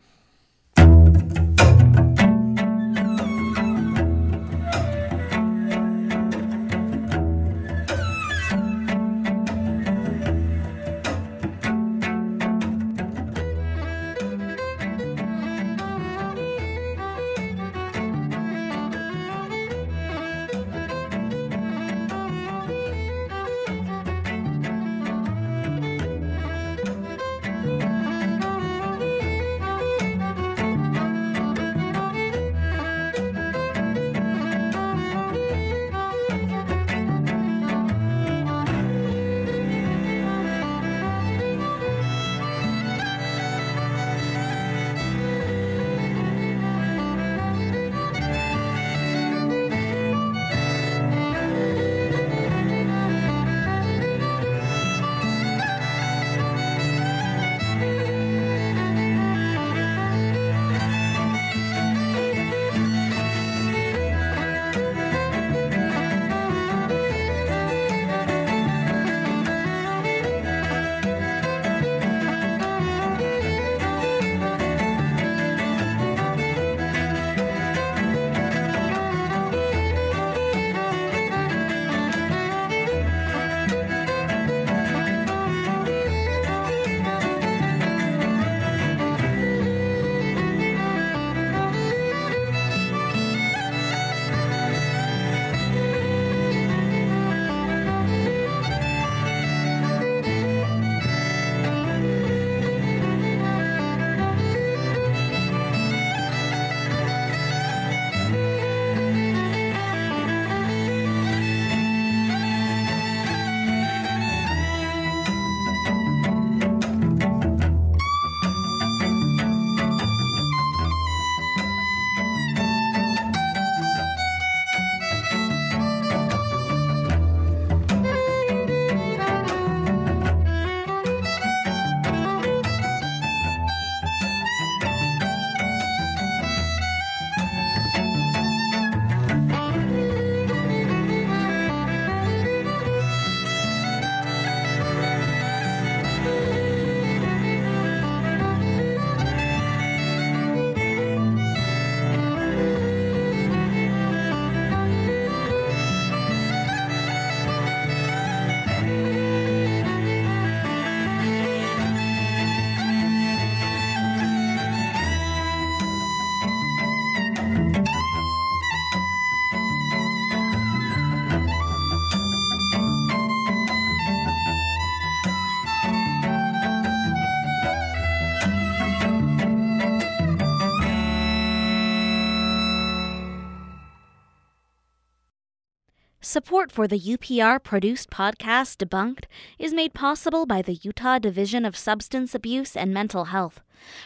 [186.37, 189.25] Support for the UPR produced podcast Debunked
[189.59, 193.63] is made possible by the Utah Division of Substance Abuse and Mental Health,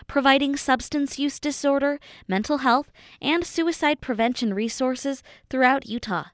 [0.06, 6.26] providing substance use disorder, mental health, and suicide prevention resources throughout Utah.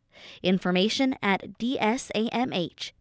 [0.42, 2.92] Information at dsamh.utah.com.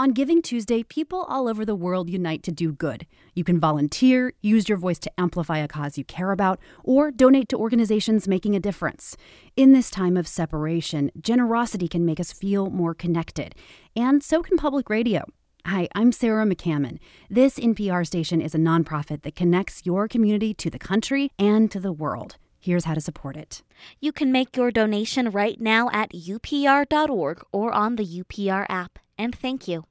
[0.00, 3.06] On Giving Tuesday, people all over the world unite to do good.
[3.34, 7.50] You can volunteer, use your voice to amplify a cause you care about, or donate
[7.50, 9.14] to organizations making a difference.
[9.58, 13.54] In this time of separation, generosity can make us feel more connected,
[13.94, 15.22] and so can public radio.
[15.66, 16.98] Hi, I'm Sarah McCammon.
[17.28, 21.78] This NPR station is a nonprofit that connects your community to the country and to
[21.78, 22.38] the world.
[22.58, 23.62] Here's how to support it.
[24.00, 28.98] You can make your donation right now at upr.org or on the UPR app.
[29.18, 29.84] And thank you.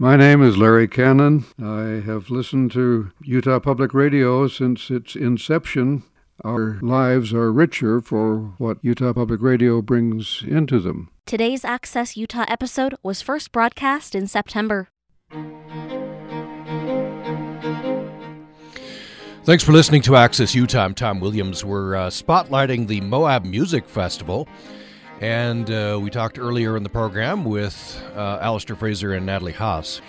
[0.00, 1.44] My name is Larry Cannon.
[1.60, 6.04] I have listened to Utah Public Radio since its inception.
[6.44, 11.10] our lives are richer for what Utah Public Radio brings into them.
[11.26, 14.88] Today's Access Utah episode was first broadcast in September.
[19.42, 20.84] Thanks for listening to Access Utah.
[20.84, 21.64] I'm Tom Williams.
[21.64, 24.46] We're uh, spotlighting the Moab Music Festival.
[25.20, 30.00] And uh, we talked earlier in the program with uh, Alasdair Fraser and Natalie Haas.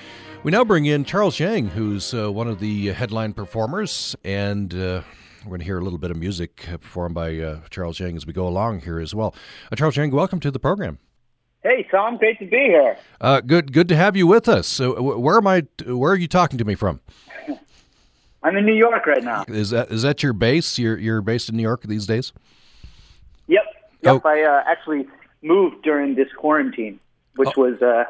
[0.44, 5.02] We now bring in Charles Yang, who's uh, one of the headline performers, and uh,
[5.44, 8.28] we're going to hear a little bit of music performed by uh, Charles Yang as
[8.28, 9.34] we go along here as well.
[9.72, 11.00] Uh, Charles Yang, welcome to the program.
[11.64, 12.96] Hey Tom, great to be here.
[13.20, 14.66] Uh, good, good to have you with us.
[14.66, 15.64] So, where am I?
[15.86, 17.02] Where are you talking to me from?
[18.44, 19.44] I'm in New York right now.
[19.48, 20.80] Is that is that your base?
[20.80, 22.32] You're you're based in New York these days.
[23.48, 23.64] Yep.
[24.02, 24.22] Yep.
[24.24, 24.30] Oh.
[24.30, 25.08] I uh, actually
[25.42, 27.00] moved during this quarantine,
[27.36, 27.62] which oh.
[27.62, 28.06] was uh,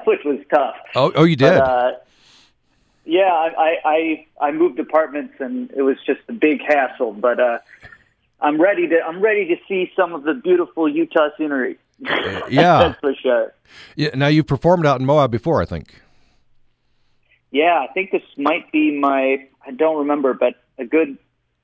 [0.04, 0.76] which was tough.
[0.94, 1.58] Oh, oh, you did.
[1.58, 1.92] But, uh,
[3.04, 7.12] yeah, I, I I moved apartments, and it was just a big hassle.
[7.12, 7.58] But uh,
[8.40, 11.78] I'm ready to I'm ready to see some of the beautiful Utah scenery.
[12.06, 13.54] Uh, yeah, that's for sure.
[13.96, 14.10] Yeah.
[14.14, 16.00] Now you've performed out in Moab before, I think.
[17.50, 21.18] Yeah, I think this might be my I don't remember, but a good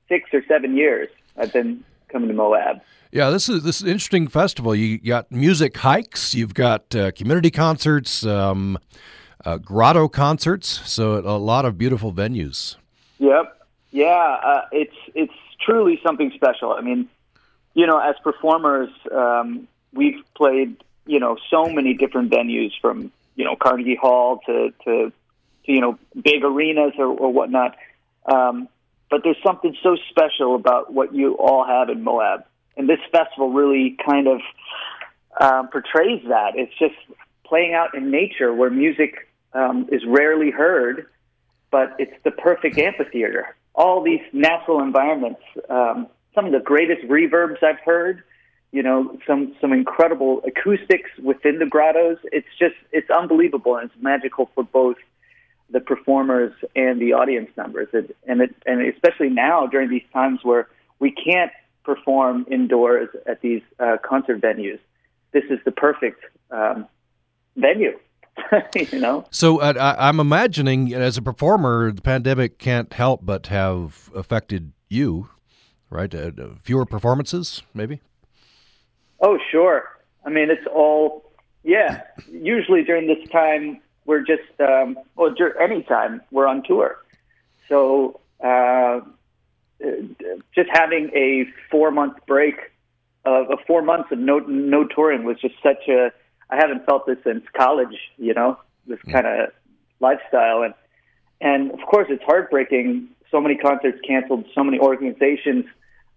[0.09, 2.81] six or seven years I've been coming to Moab.
[3.11, 4.75] Yeah, this is this is an interesting festival.
[4.75, 8.77] You got music hikes, you've got uh, community concerts, um,
[9.45, 12.75] uh, grotto concerts, so a lot of beautiful venues.
[13.19, 15.33] Yep, yeah, uh, it's it's
[15.65, 16.73] truly something special.
[16.73, 17.07] I mean,
[17.73, 23.45] you know, as performers, um, we've played you know so many different venues from you
[23.45, 25.11] know Carnegie Hall to to,
[25.65, 27.77] to you know big arenas or, or whatnot.
[28.25, 28.67] Um,
[29.09, 32.43] but there's something so special about what you all have in Moab
[32.77, 34.39] and this festival really kind of
[35.41, 36.51] um, portrays that.
[36.55, 36.95] It's just
[37.43, 41.07] playing out in nature where music um, is rarely heard,
[41.71, 43.55] but it's the perfect amphitheater.
[43.73, 48.23] All these natural environments, um, some of the greatest reverbs I've heard.
[48.73, 52.17] You know, some some incredible acoustics within the grottos.
[52.33, 54.97] It's just it's unbelievable and it's magical for both
[55.69, 57.87] the performers and the audience members.
[57.93, 60.67] It, and it, and especially now during these times where
[60.99, 61.51] we can't
[61.83, 64.79] perform indoors at these uh, concert venues.
[65.31, 66.87] This is the perfect um,
[67.55, 67.97] venue.
[68.75, 69.25] you know.
[69.31, 75.29] So uh, I'm imagining, as a performer, the pandemic can't help but have affected you,
[75.89, 76.13] right?
[76.13, 78.01] Uh, fewer performances, maybe.
[79.21, 79.85] Oh, sure.
[80.23, 81.31] I mean, it's all
[81.63, 82.03] yeah.
[82.31, 86.97] Usually during this time, we're just um, well, any time we're on tour.
[87.69, 89.01] So uh,
[90.55, 92.55] just having a four month break
[93.25, 96.11] of, of four months of no no touring was just such a
[96.49, 99.11] I haven't felt this since college, you know, this mm.
[99.11, 99.49] kind of
[99.99, 100.73] lifestyle and
[101.39, 103.09] and of course it's heartbreaking.
[103.29, 105.65] So many concerts canceled, so many organizations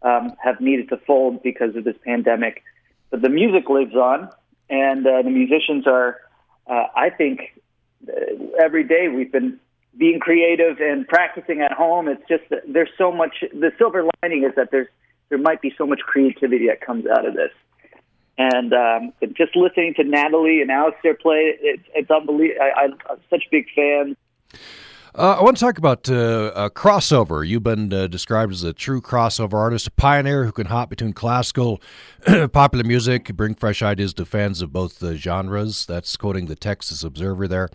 [0.02, 2.62] um, have needed to fold because of this pandemic.
[3.10, 4.30] But the music lives on,
[4.70, 6.18] and uh, the musicians are.
[6.68, 7.59] Uh, I think
[8.60, 9.58] every day we've been
[9.96, 12.08] being creative and practicing at home.
[12.08, 13.44] It's just that there's so much.
[13.52, 14.88] The silver lining is that there's
[15.28, 17.52] there might be so much creativity that comes out of this.
[18.36, 22.60] And um, just listening to Natalie and Alasdair play, it's, it's unbelievable.
[22.62, 22.94] I, I'm
[23.28, 24.16] such a big fan.
[25.12, 27.46] Uh, I want to talk about uh, crossover.
[27.46, 31.14] You've been uh, described as a true crossover artist, a pioneer who can hop between
[31.14, 31.82] classical,
[32.52, 35.84] popular music, bring fresh ideas to fans of both the genres.
[35.84, 37.68] That's quoting the Texas Observer there.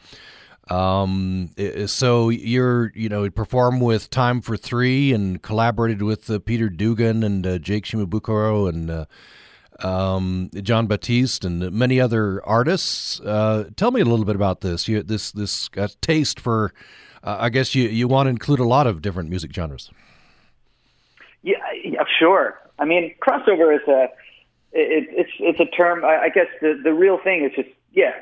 [0.69, 1.51] Um,
[1.87, 7.21] so you're, you know, performed with Time for Three and collaborated with uh, Peter Dugan
[7.21, 9.05] and uh, Jake Shimabukuro and
[9.85, 13.19] um, Jon Batiste and many other artists.
[13.19, 14.87] Tell me a little bit about this.
[14.87, 15.69] You, this this
[16.01, 16.73] taste for,
[17.25, 19.91] uh, I guess you you want to include a lot of different music genres.
[21.41, 22.59] Yeah, yeah sure.
[22.79, 24.03] I mean, crossover is a
[24.71, 26.05] it, it's it's a term.
[26.05, 28.13] I, I guess the the real thing is just yeah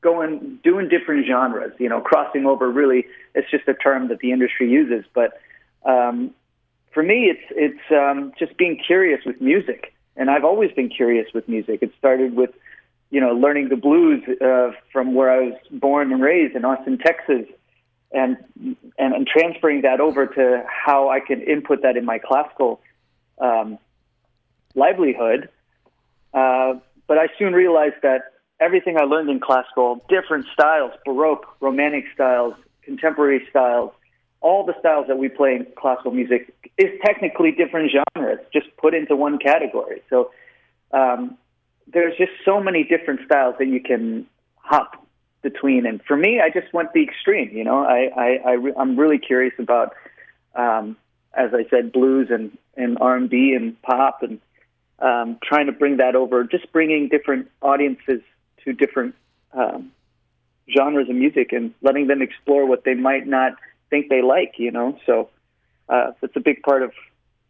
[0.00, 1.72] going doing different genres.
[1.78, 5.04] You know, crossing over really it's just a term that the industry uses.
[5.14, 5.40] But
[5.84, 6.32] um,
[6.92, 11.28] for me, it's it's um, just being curious with music, and I've always been curious
[11.32, 11.82] with music.
[11.82, 12.50] It started with
[13.10, 16.98] you know learning the blues uh, from where I was born and raised in Austin,
[16.98, 17.46] Texas.
[18.12, 18.36] And,
[18.98, 22.80] and and transferring that over to how I can input that in my classical
[23.38, 23.78] um,
[24.74, 25.48] livelihood,
[26.34, 26.74] uh,
[27.06, 32.54] but I soon realized that everything I learned in classical, different styles, Baroque, Romantic styles,
[32.82, 33.92] contemporary styles,
[34.40, 38.94] all the styles that we play in classical music is technically different genres, just put
[38.94, 40.02] into one category.
[40.08, 40.30] So
[40.92, 41.36] um,
[41.92, 44.99] there's just so many different styles that you can hop
[45.42, 45.86] between.
[45.86, 47.50] And for me, I just went the extreme.
[47.52, 49.94] You know, I, I, I I'm really curious about
[50.54, 50.96] um,
[51.34, 54.40] as I said, blues and and R and B and pop, and
[54.98, 56.44] um, trying to bring that over.
[56.44, 58.20] Just bringing different audiences
[58.64, 59.14] to different
[59.52, 59.92] um,
[60.76, 63.52] genres of music and letting them explore what they might not
[63.90, 64.54] think they like.
[64.58, 65.30] You know, so
[65.88, 66.92] uh, that's a big part of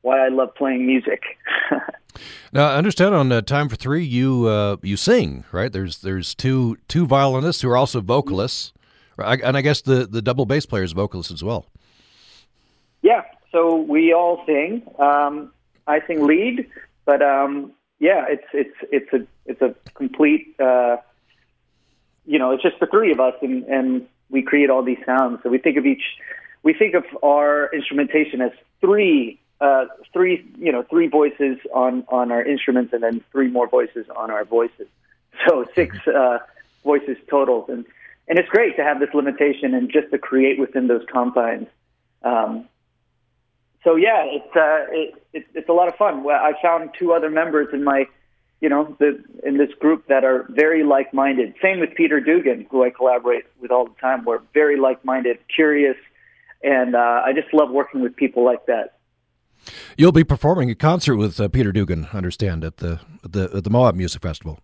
[0.03, 1.23] why I love playing music.
[2.53, 5.73] now, I understand on uh, Time for Three, you uh, you sing, right?
[5.73, 8.73] There's there's two two violinists who are also vocalists,
[9.19, 11.67] and I guess the the double bass player is vocalist as well.
[13.03, 13.23] Yeah,
[13.53, 14.83] so we all sing.
[14.99, 15.53] Um,
[15.87, 16.69] I sing lead,
[17.05, 20.55] but um, yeah, it's it's it's a it's a complete.
[20.61, 20.97] Uh,
[22.27, 25.41] you know, it's just the three of us, and and we create all these sounds.
[25.43, 26.03] So we think of each.
[26.63, 32.33] We think of our instrumentation as three uh, three, you know, three voices on on
[32.33, 34.89] our instruments, and then three more voices on our voices.
[35.47, 36.39] So six uh,
[36.85, 37.85] voices total, and
[38.29, 41.67] and it's great to have this limitation and just to create within those confines.
[42.23, 42.69] Um,
[43.85, 46.27] so yeah, it's uh, it, it, it's a lot of fun.
[46.29, 48.07] I found two other members in my,
[48.61, 51.55] you know, the, in this group that are very like-minded.
[51.63, 54.25] Same with Peter Dugan, who I collaborate with all the time.
[54.25, 55.97] We're very like-minded, curious,
[56.63, 59.00] and uh, I just love working with people like that.
[59.97, 63.51] You'll be performing a concert with uh, Peter Dugan, I understand, at the at the
[63.55, 64.61] at the Moab Music Festival.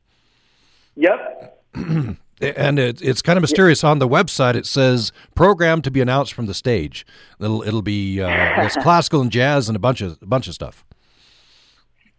[0.97, 1.63] Yep.
[1.75, 3.85] and it, it's kind of mysterious.
[3.85, 7.07] On the website, it says program to be announced from the stage.
[7.41, 10.85] It'll it'll be uh, classical and jazz and a bunch of a bunch of stuff.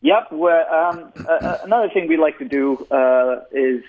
[0.01, 0.32] Yep.
[0.32, 3.84] Well, um, uh, another thing we like to do uh, is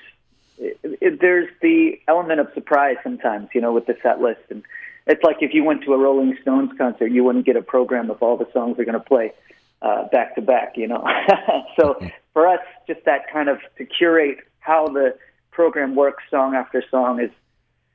[0.58, 4.62] it, it, there's the element of surprise sometimes, you know, with the set list and
[5.08, 8.10] it's like if you went to a Rolling Stones concert, you wouldn't get a program
[8.10, 9.32] of all the songs they're going to play
[9.80, 11.04] uh, back to back, you know.
[11.80, 11.98] so
[12.32, 15.16] for us, just that kind of to curate how the
[15.50, 17.30] program works, song after song, is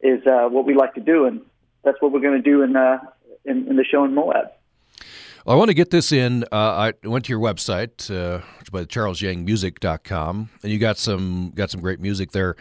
[0.01, 1.41] is uh, what we like to do, and
[1.83, 2.97] that's what we're going to do in, uh,
[3.45, 4.47] in in the show in Moab.
[5.45, 6.43] Well, I want to get this in.
[6.51, 8.41] Uh, I went to your website, uh,
[8.71, 12.55] by charlesyangmusic.com, and you got some got some great music there.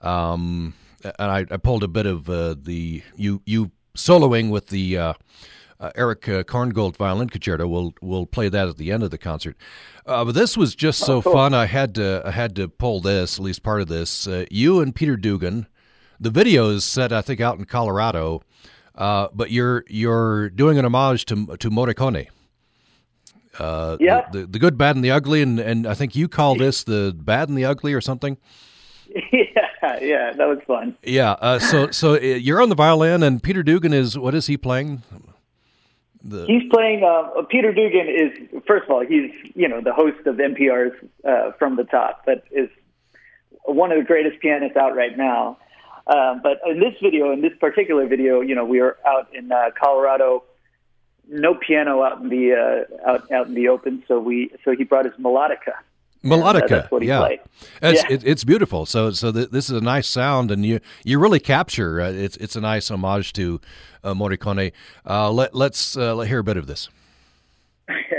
[0.00, 4.96] Um, and I, I, pulled a bit of uh, the you you soloing with the
[4.96, 5.12] uh,
[5.80, 7.66] uh, Erich uh, Korngold violin concerto.
[7.66, 9.56] We'll we'll play that at the end of the concert.
[10.06, 11.32] Uh, but this was just so oh, cool.
[11.32, 11.54] fun.
[11.54, 14.26] I had to I had to pull this at least part of this.
[14.26, 15.66] Uh, you and Peter Dugan.
[16.20, 18.42] The video is set, I think, out in Colorado,
[18.96, 22.28] uh, but you're you're doing an homage to to Morricone.
[23.58, 24.28] Uh, yeah.
[24.32, 26.84] The, the, the good, bad, and the ugly, and, and I think you call this
[26.84, 28.36] the bad and the ugly or something.
[29.32, 30.96] Yeah, yeah, that was fun.
[31.02, 34.46] Yeah, uh, so so uh, you're on the violin, and Peter Dugan is what is
[34.46, 35.02] he playing?
[36.22, 36.44] The...
[36.46, 37.04] He's playing.
[37.04, 41.52] Uh, Peter Dugan is first of all, he's you know the host of NPR's uh,
[41.58, 42.68] From the Top, that is
[43.64, 45.58] one of the greatest pianists out right now.
[46.06, 49.52] Um, but in this video, in this particular video, you know, we are out in
[49.52, 50.42] uh, Colorado,
[51.28, 54.84] no piano out in the uh, out out in the open, so we so he
[54.84, 55.74] brought his melodica
[56.24, 56.88] melodica.
[57.02, 57.28] Yeah,
[57.82, 58.14] it's, yeah.
[58.14, 58.86] It, it's beautiful.
[58.86, 62.00] So so th- this is a nice sound, and you you really capture.
[62.00, 63.60] Uh, it's it's a nice homage to
[64.04, 64.72] uh, Morricone.
[65.06, 66.88] Uh, let let's uh, let hear a bit of this.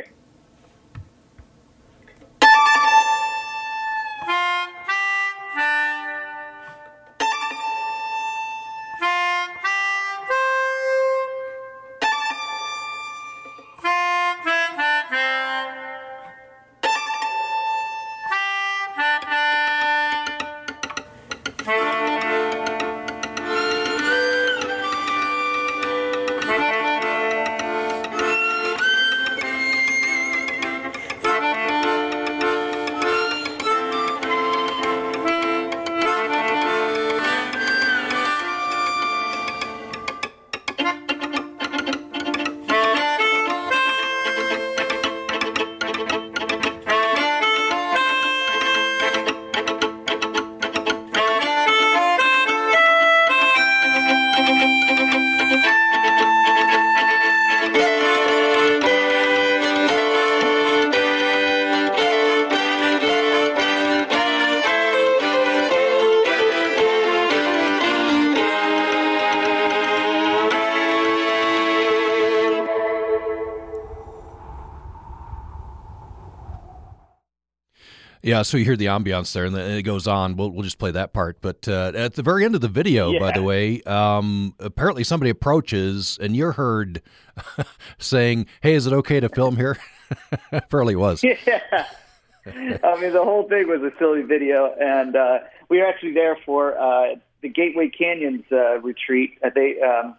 [78.29, 80.37] Yeah, so you hear the ambiance there, and then it goes on.
[80.37, 81.41] We'll we'll just play that part.
[81.41, 83.19] But uh, at the very end of the video, yeah.
[83.19, 87.01] by the way, um, apparently somebody approaches, and you're heard
[87.97, 89.77] saying, "Hey, is it okay to film here?"
[90.51, 91.23] Apparently, was.
[91.23, 91.85] Yeah.
[92.45, 96.37] I mean, the whole thing was a silly video, and uh, we were actually there
[96.45, 99.39] for uh, the Gateway Canyons uh, retreat.
[99.43, 100.15] Uh, they, um,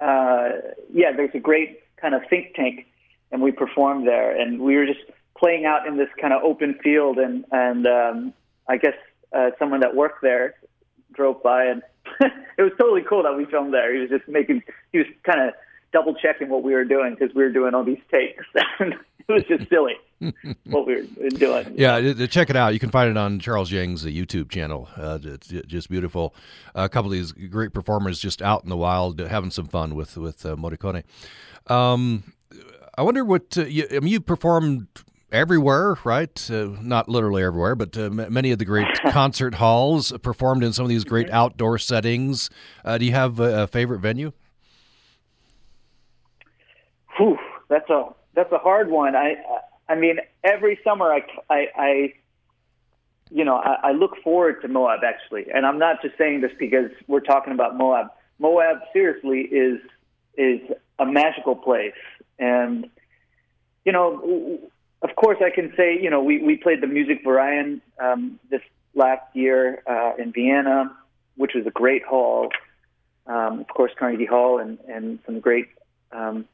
[0.00, 0.50] uh,
[0.92, 2.86] yeah, there's a great kind of think tank,
[3.32, 4.30] and we performed there.
[4.40, 5.00] And we were just
[5.38, 8.32] playing out in this kind of open field, and and um,
[8.68, 8.94] I guess
[9.32, 10.54] uh, someone that worked there
[11.12, 11.82] drove by, and
[12.20, 13.94] it was totally cool that we filmed there.
[13.94, 14.62] He was just making,
[14.92, 15.54] he was kind of
[15.92, 18.44] double checking what we were doing because we were doing all these takes.
[18.80, 18.94] it
[19.28, 19.94] was just silly
[20.66, 21.74] what we were doing.
[21.76, 22.74] Yeah, check it out.
[22.74, 24.88] You can find it on Charles Yang's uh, YouTube channel.
[24.96, 26.34] Uh, it's just beautiful.
[26.74, 30.16] a couple of these great performers just out in the wild having some fun with
[30.16, 31.02] with uh, Morricone.
[31.66, 32.32] Um,
[32.96, 34.12] I wonder what uh, you, I mean.
[34.12, 34.88] You performed
[35.32, 36.50] everywhere, right?
[36.50, 40.72] Uh, not literally everywhere, but uh, m- many of the great concert halls performed in
[40.72, 41.36] some of these great mm-hmm.
[41.36, 42.50] outdoor settings.
[42.84, 44.32] Uh, do you have a, a, favorite venue?
[47.16, 49.16] Whew, that's a that's a hard one.
[49.16, 49.36] I
[49.88, 52.12] I mean, every summer I I, I
[53.30, 56.52] you know I, I look forward to Moab actually, and I'm not just saying this
[56.58, 58.08] because we're talking about Moab.
[58.38, 59.80] Moab seriously is
[60.36, 60.60] is
[60.98, 61.94] a magical place,
[62.38, 62.90] and
[63.86, 64.60] you know
[65.02, 68.62] of course, I can say, you know, we, we played the Musikverein um, this
[68.94, 70.96] last year uh, in Vienna,
[71.36, 72.48] which was a great hall.
[73.26, 75.66] Um, of course, Carnegie Hall and, and some great,
[76.12, 76.46] um,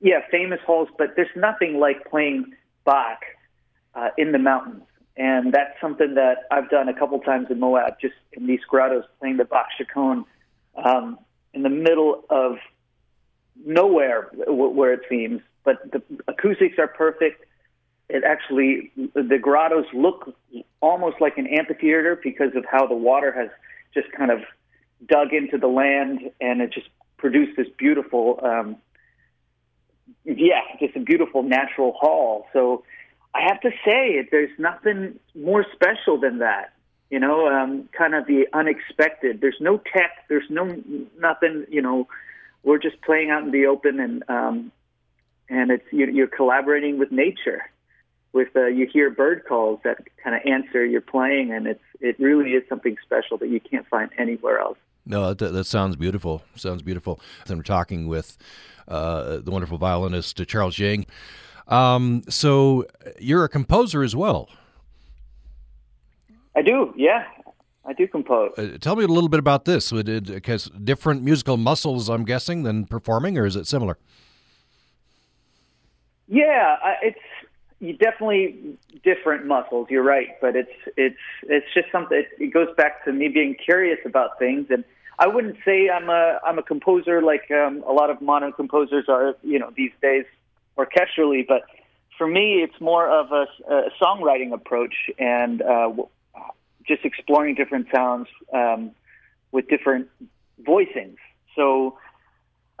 [0.00, 2.52] yeah, famous halls, but there's nothing like playing
[2.84, 3.20] Bach
[3.94, 4.84] uh, in the mountains.
[5.16, 9.04] And that's something that I've done a couple times in Moab, just in these grottos,
[9.18, 10.24] playing the Bach chaconne
[10.76, 11.18] um,
[11.52, 12.58] in the middle of
[13.66, 17.44] nowhere where it seems, but the acoustics are perfect
[18.08, 20.34] it actually the grottos look
[20.80, 23.50] almost like an amphitheater because of how the water has
[23.92, 24.40] just kind of
[25.06, 28.76] dug into the land and it just produced this beautiful um
[30.24, 32.46] yeah just a beautiful natural hall.
[32.52, 32.84] So
[33.34, 36.72] i have to say there's nothing more special than that
[37.10, 39.40] you know um kind of the unexpected.
[39.40, 40.64] There's no tech there's no
[41.18, 42.08] nothing you know
[42.62, 44.72] we're just playing out in the open and um
[45.50, 47.62] and it's you're collaborating with nature
[48.32, 52.18] with uh, you hear bird calls that kind of answer your playing, and it's it
[52.18, 54.78] really is something special that you can't find anywhere else.
[55.06, 56.42] No, that, that sounds beautiful.
[56.54, 57.20] Sounds beautiful.
[57.48, 58.36] And we're talking with
[58.86, 61.06] uh, the wonderful violinist uh, Charles Yang.
[61.66, 62.86] Um, so
[63.18, 64.48] you're a composer as well.
[66.54, 67.24] I do, yeah.
[67.86, 68.52] I do compose.
[68.58, 69.90] Uh, tell me a little bit about this.
[69.90, 73.96] Because different musical muscles, I'm guessing, than performing, or is it similar?
[76.26, 77.18] Yeah, it's
[77.80, 79.88] you definitely different muscles.
[79.90, 82.24] You're right, but it's it's it's just something.
[82.38, 84.84] It, goes back to me being curious about things, and
[85.18, 89.04] I wouldn't say I'm a I'm a composer like um, a lot of modern composers
[89.08, 89.36] are.
[89.42, 90.24] You know, these days
[90.76, 91.62] orchestrally, but
[92.16, 95.92] for me, it's more of a, a songwriting approach and uh,
[96.86, 98.90] just exploring different sounds um,
[99.52, 100.08] with different
[100.62, 101.16] voicings.
[101.54, 101.98] So.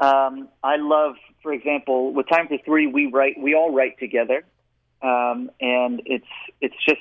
[0.00, 4.44] Um, I love, for example, with Time for Three, we write, we all write together,
[5.02, 6.26] um, and it's
[6.60, 7.00] it's just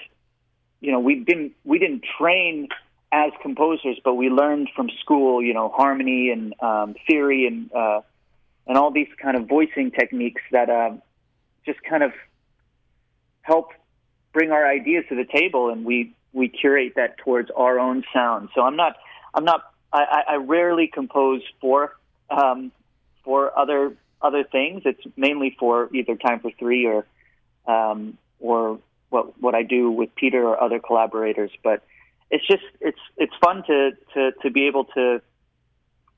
[0.82, 2.68] you know we didn't we didn't train
[3.12, 8.02] as composers, but we learned from school, you know, harmony and um, theory and uh,
[8.68, 10.91] and all these kind of voicing techniques that uh,
[11.66, 12.12] just kind of
[13.41, 13.72] help
[14.34, 18.50] bring our ideas to the table, and we we curate that towards our own sound.
[18.54, 18.98] So I'm not
[19.34, 21.95] I'm not I, I rarely compose for
[22.30, 22.72] um,
[23.24, 24.82] for other other things.
[24.86, 27.06] It's mainly for either time for three or
[27.68, 31.51] um, or what what I do with Peter or other collaborators.
[31.63, 31.84] But
[32.30, 35.22] it's just it's it's fun to to to be able to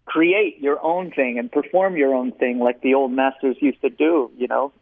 [0.06, 3.90] create your own thing and perform your own thing like the old masters used to
[3.90, 4.32] do.
[4.38, 4.74] You know,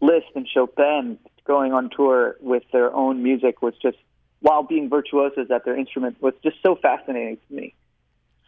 [0.00, 3.98] Liszt and Chopin going on tour with their own music was just
[4.40, 7.74] while being virtuosos at their instrument was just so fascinating to me.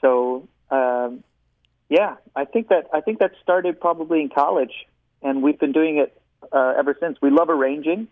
[0.00, 1.22] So um,
[1.88, 4.72] yeah, I think that I think that started probably in college,
[5.22, 6.20] and we've been doing it
[6.52, 7.18] uh, ever since.
[7.20, 8.08] We love arranging.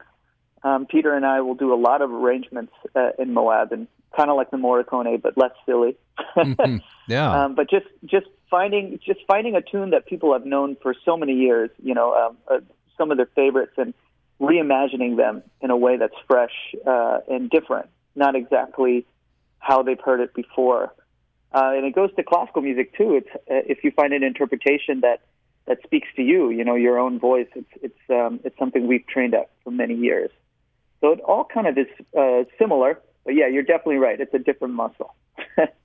[0.62, 4.30] Um, Peter and I will do a lot of arrangements uh, in Moab, and kind
[4.30, 5.97] of like the Morricone, but less silly.
[6.37, 6.76] mm-hmm.
[7.07, 7.45] Yeah.
[7.45, 11.18] Um, but just just finding just finding a tune that people have known for so
[11.18, 11.68] many years.
[11.82, 12.61] You know, um, uh,
[12.97, 13.93] some of their favorites, and
[14.41, 19.07] reimagining them in a way that's fresh uh, and different, not exactly
[19.59, 20.95] how they've heard it before.
[21.53, 23.16] Uh, and it goes to classical music too.
[23.16, 25.20] It's uh, if you find an interpretation that
[25.67, 27.49] that speaks to you, you know, your own voice.
[27.55, 30.31] It's it's um, it's something we've trained at for many years.
[31.01, 31.87] So it all kind of is
[32.19, 34.21] uh, similar, but yeah, you're definitely right.
[34.21, 35.15] It's a different muscle.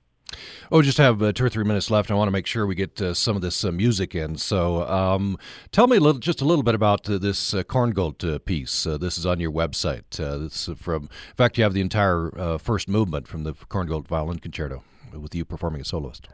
[0.72, 2.12] Oh, just have uh, two or three minutes left.
[2.12, 4.36] I want to make sure we get uh, some of this uh, music in.
[4.36, 5.36] So, um,
[5.72, 8.84] tell me a little, just a little bit about uh, this uh, Korngold uh, piece.
[8.84, 10.04] this is on your website.
[10.10, 14.84] this from, in fact, you have the entire first movement from the Korngold Violin Concerto
[15.12, 16.28] with you performing a soloist.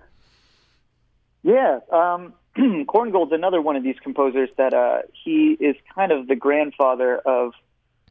[1.42, 2.34] Yeah, um,
[2.86, 7.52] Korngold's another one of these composers that uh, he is kind of the grandfather of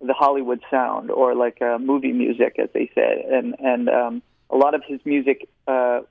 [0.02, 4.58] the Hollywood sound, or like uh, movie music, as they said, and and um, a
[4.58, 6.02] lot of his music uh,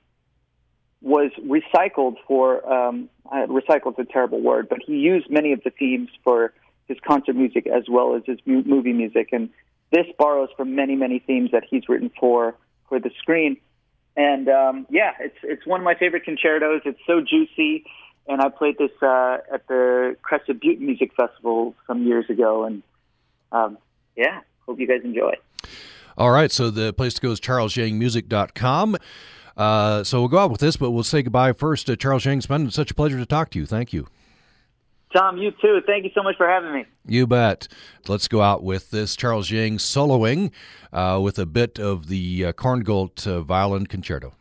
[1.01, 5.69] was recycled for um, recycled is a terrible word, but he used many of the
[5.69, 6.53] themes for
[6.87, 9.49] his concert music as well as his mu- movie music, and
[9.91, 12.55] this borrows from many many themes that he's written for
[12.89, 13.57] for the screen.
[14.17, 16.81] And um, yeah, it's it's one of my favorite concertos.
[16.85, 17.85] It's so juicy,
[18.27, 22.83] and I played this uh, at the Crested Butte Music Festival some years ago, and
[23.51, 23.77] um,
[24.15, 25.33] yeah, hope you guys enjoy.
[26.17, 28.97] All right, so the place to go is charlesyangmusic.com.
[29.57, 31.87] Uh, so we'll go out with this, but we'll say goodbye first.
[31.87, 33.65] to Charles Yang, it's been such a pleasure to talk to you.
[33.65, 34.07] Thank you.
[35.15, 35.79] Tom, you too.
[35.85, 36.85] Thank you so much for having me.
[37.05, 37.69] You bet.
[38.07, 40.51] Let's go out with this Charles Yang soloing
[40.91, 44.33] uh, with a bit of the uh, Korngold uh, violin concerto.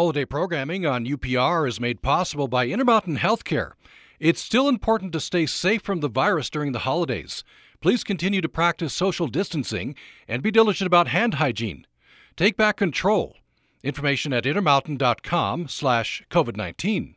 [0.00, 3.72] Holiday programming on UPR is made possible by Intermountain Healthcare.
[4.18, 7.44] It's still important to stay safe from the virus during the holidays.
[7.82, 9.94] Please continue to practice social distancing
[10.26, 11.86] and be diligent about hand hygiene.
[12.34, 13.36] Take back control.
[13.82, 17.16] Information at intermountain.com slash COVID-19.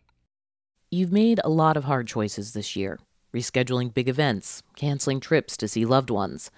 [0.91, 2.99] You've made a lot of hard choices this year,
[3.33, 6.51] rescheduling big events, canceling trips to see loved ones.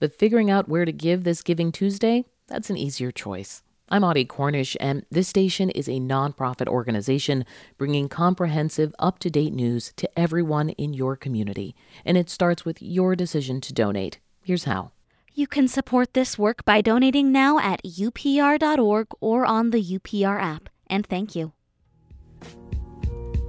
[0.00, 3.62] But figuring out where to give this Giving Tuesday, that's an easier choice.
[3.90, 7.46] I'm Audie Cornish, and this station is a nonprofit organization
[7.78, 11.74] bringing comprehensive, up to date news to everyone in your community.
[12.04, 14.18] And it starts with your decision to donate.
[14.42, 14.90] Here's how.
[15.32, 20.68] You can support this work by donating now at upr.org or on the UPR app.
[20.88, 21.52] And thank you.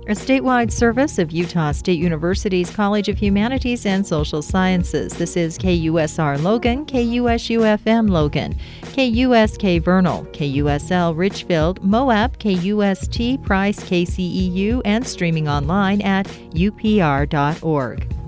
[0.10, 5.14] A statewide service of Utah State University's College of Humanities and Social Sciences.
[5.14, 14.82] This is KUSR Logan, KUSU FM Logan, KUSK Vernal, KUSL Richfield, Moab, KUST Price KCEU,
[14.84, 18.19] and streaming online at upr.org.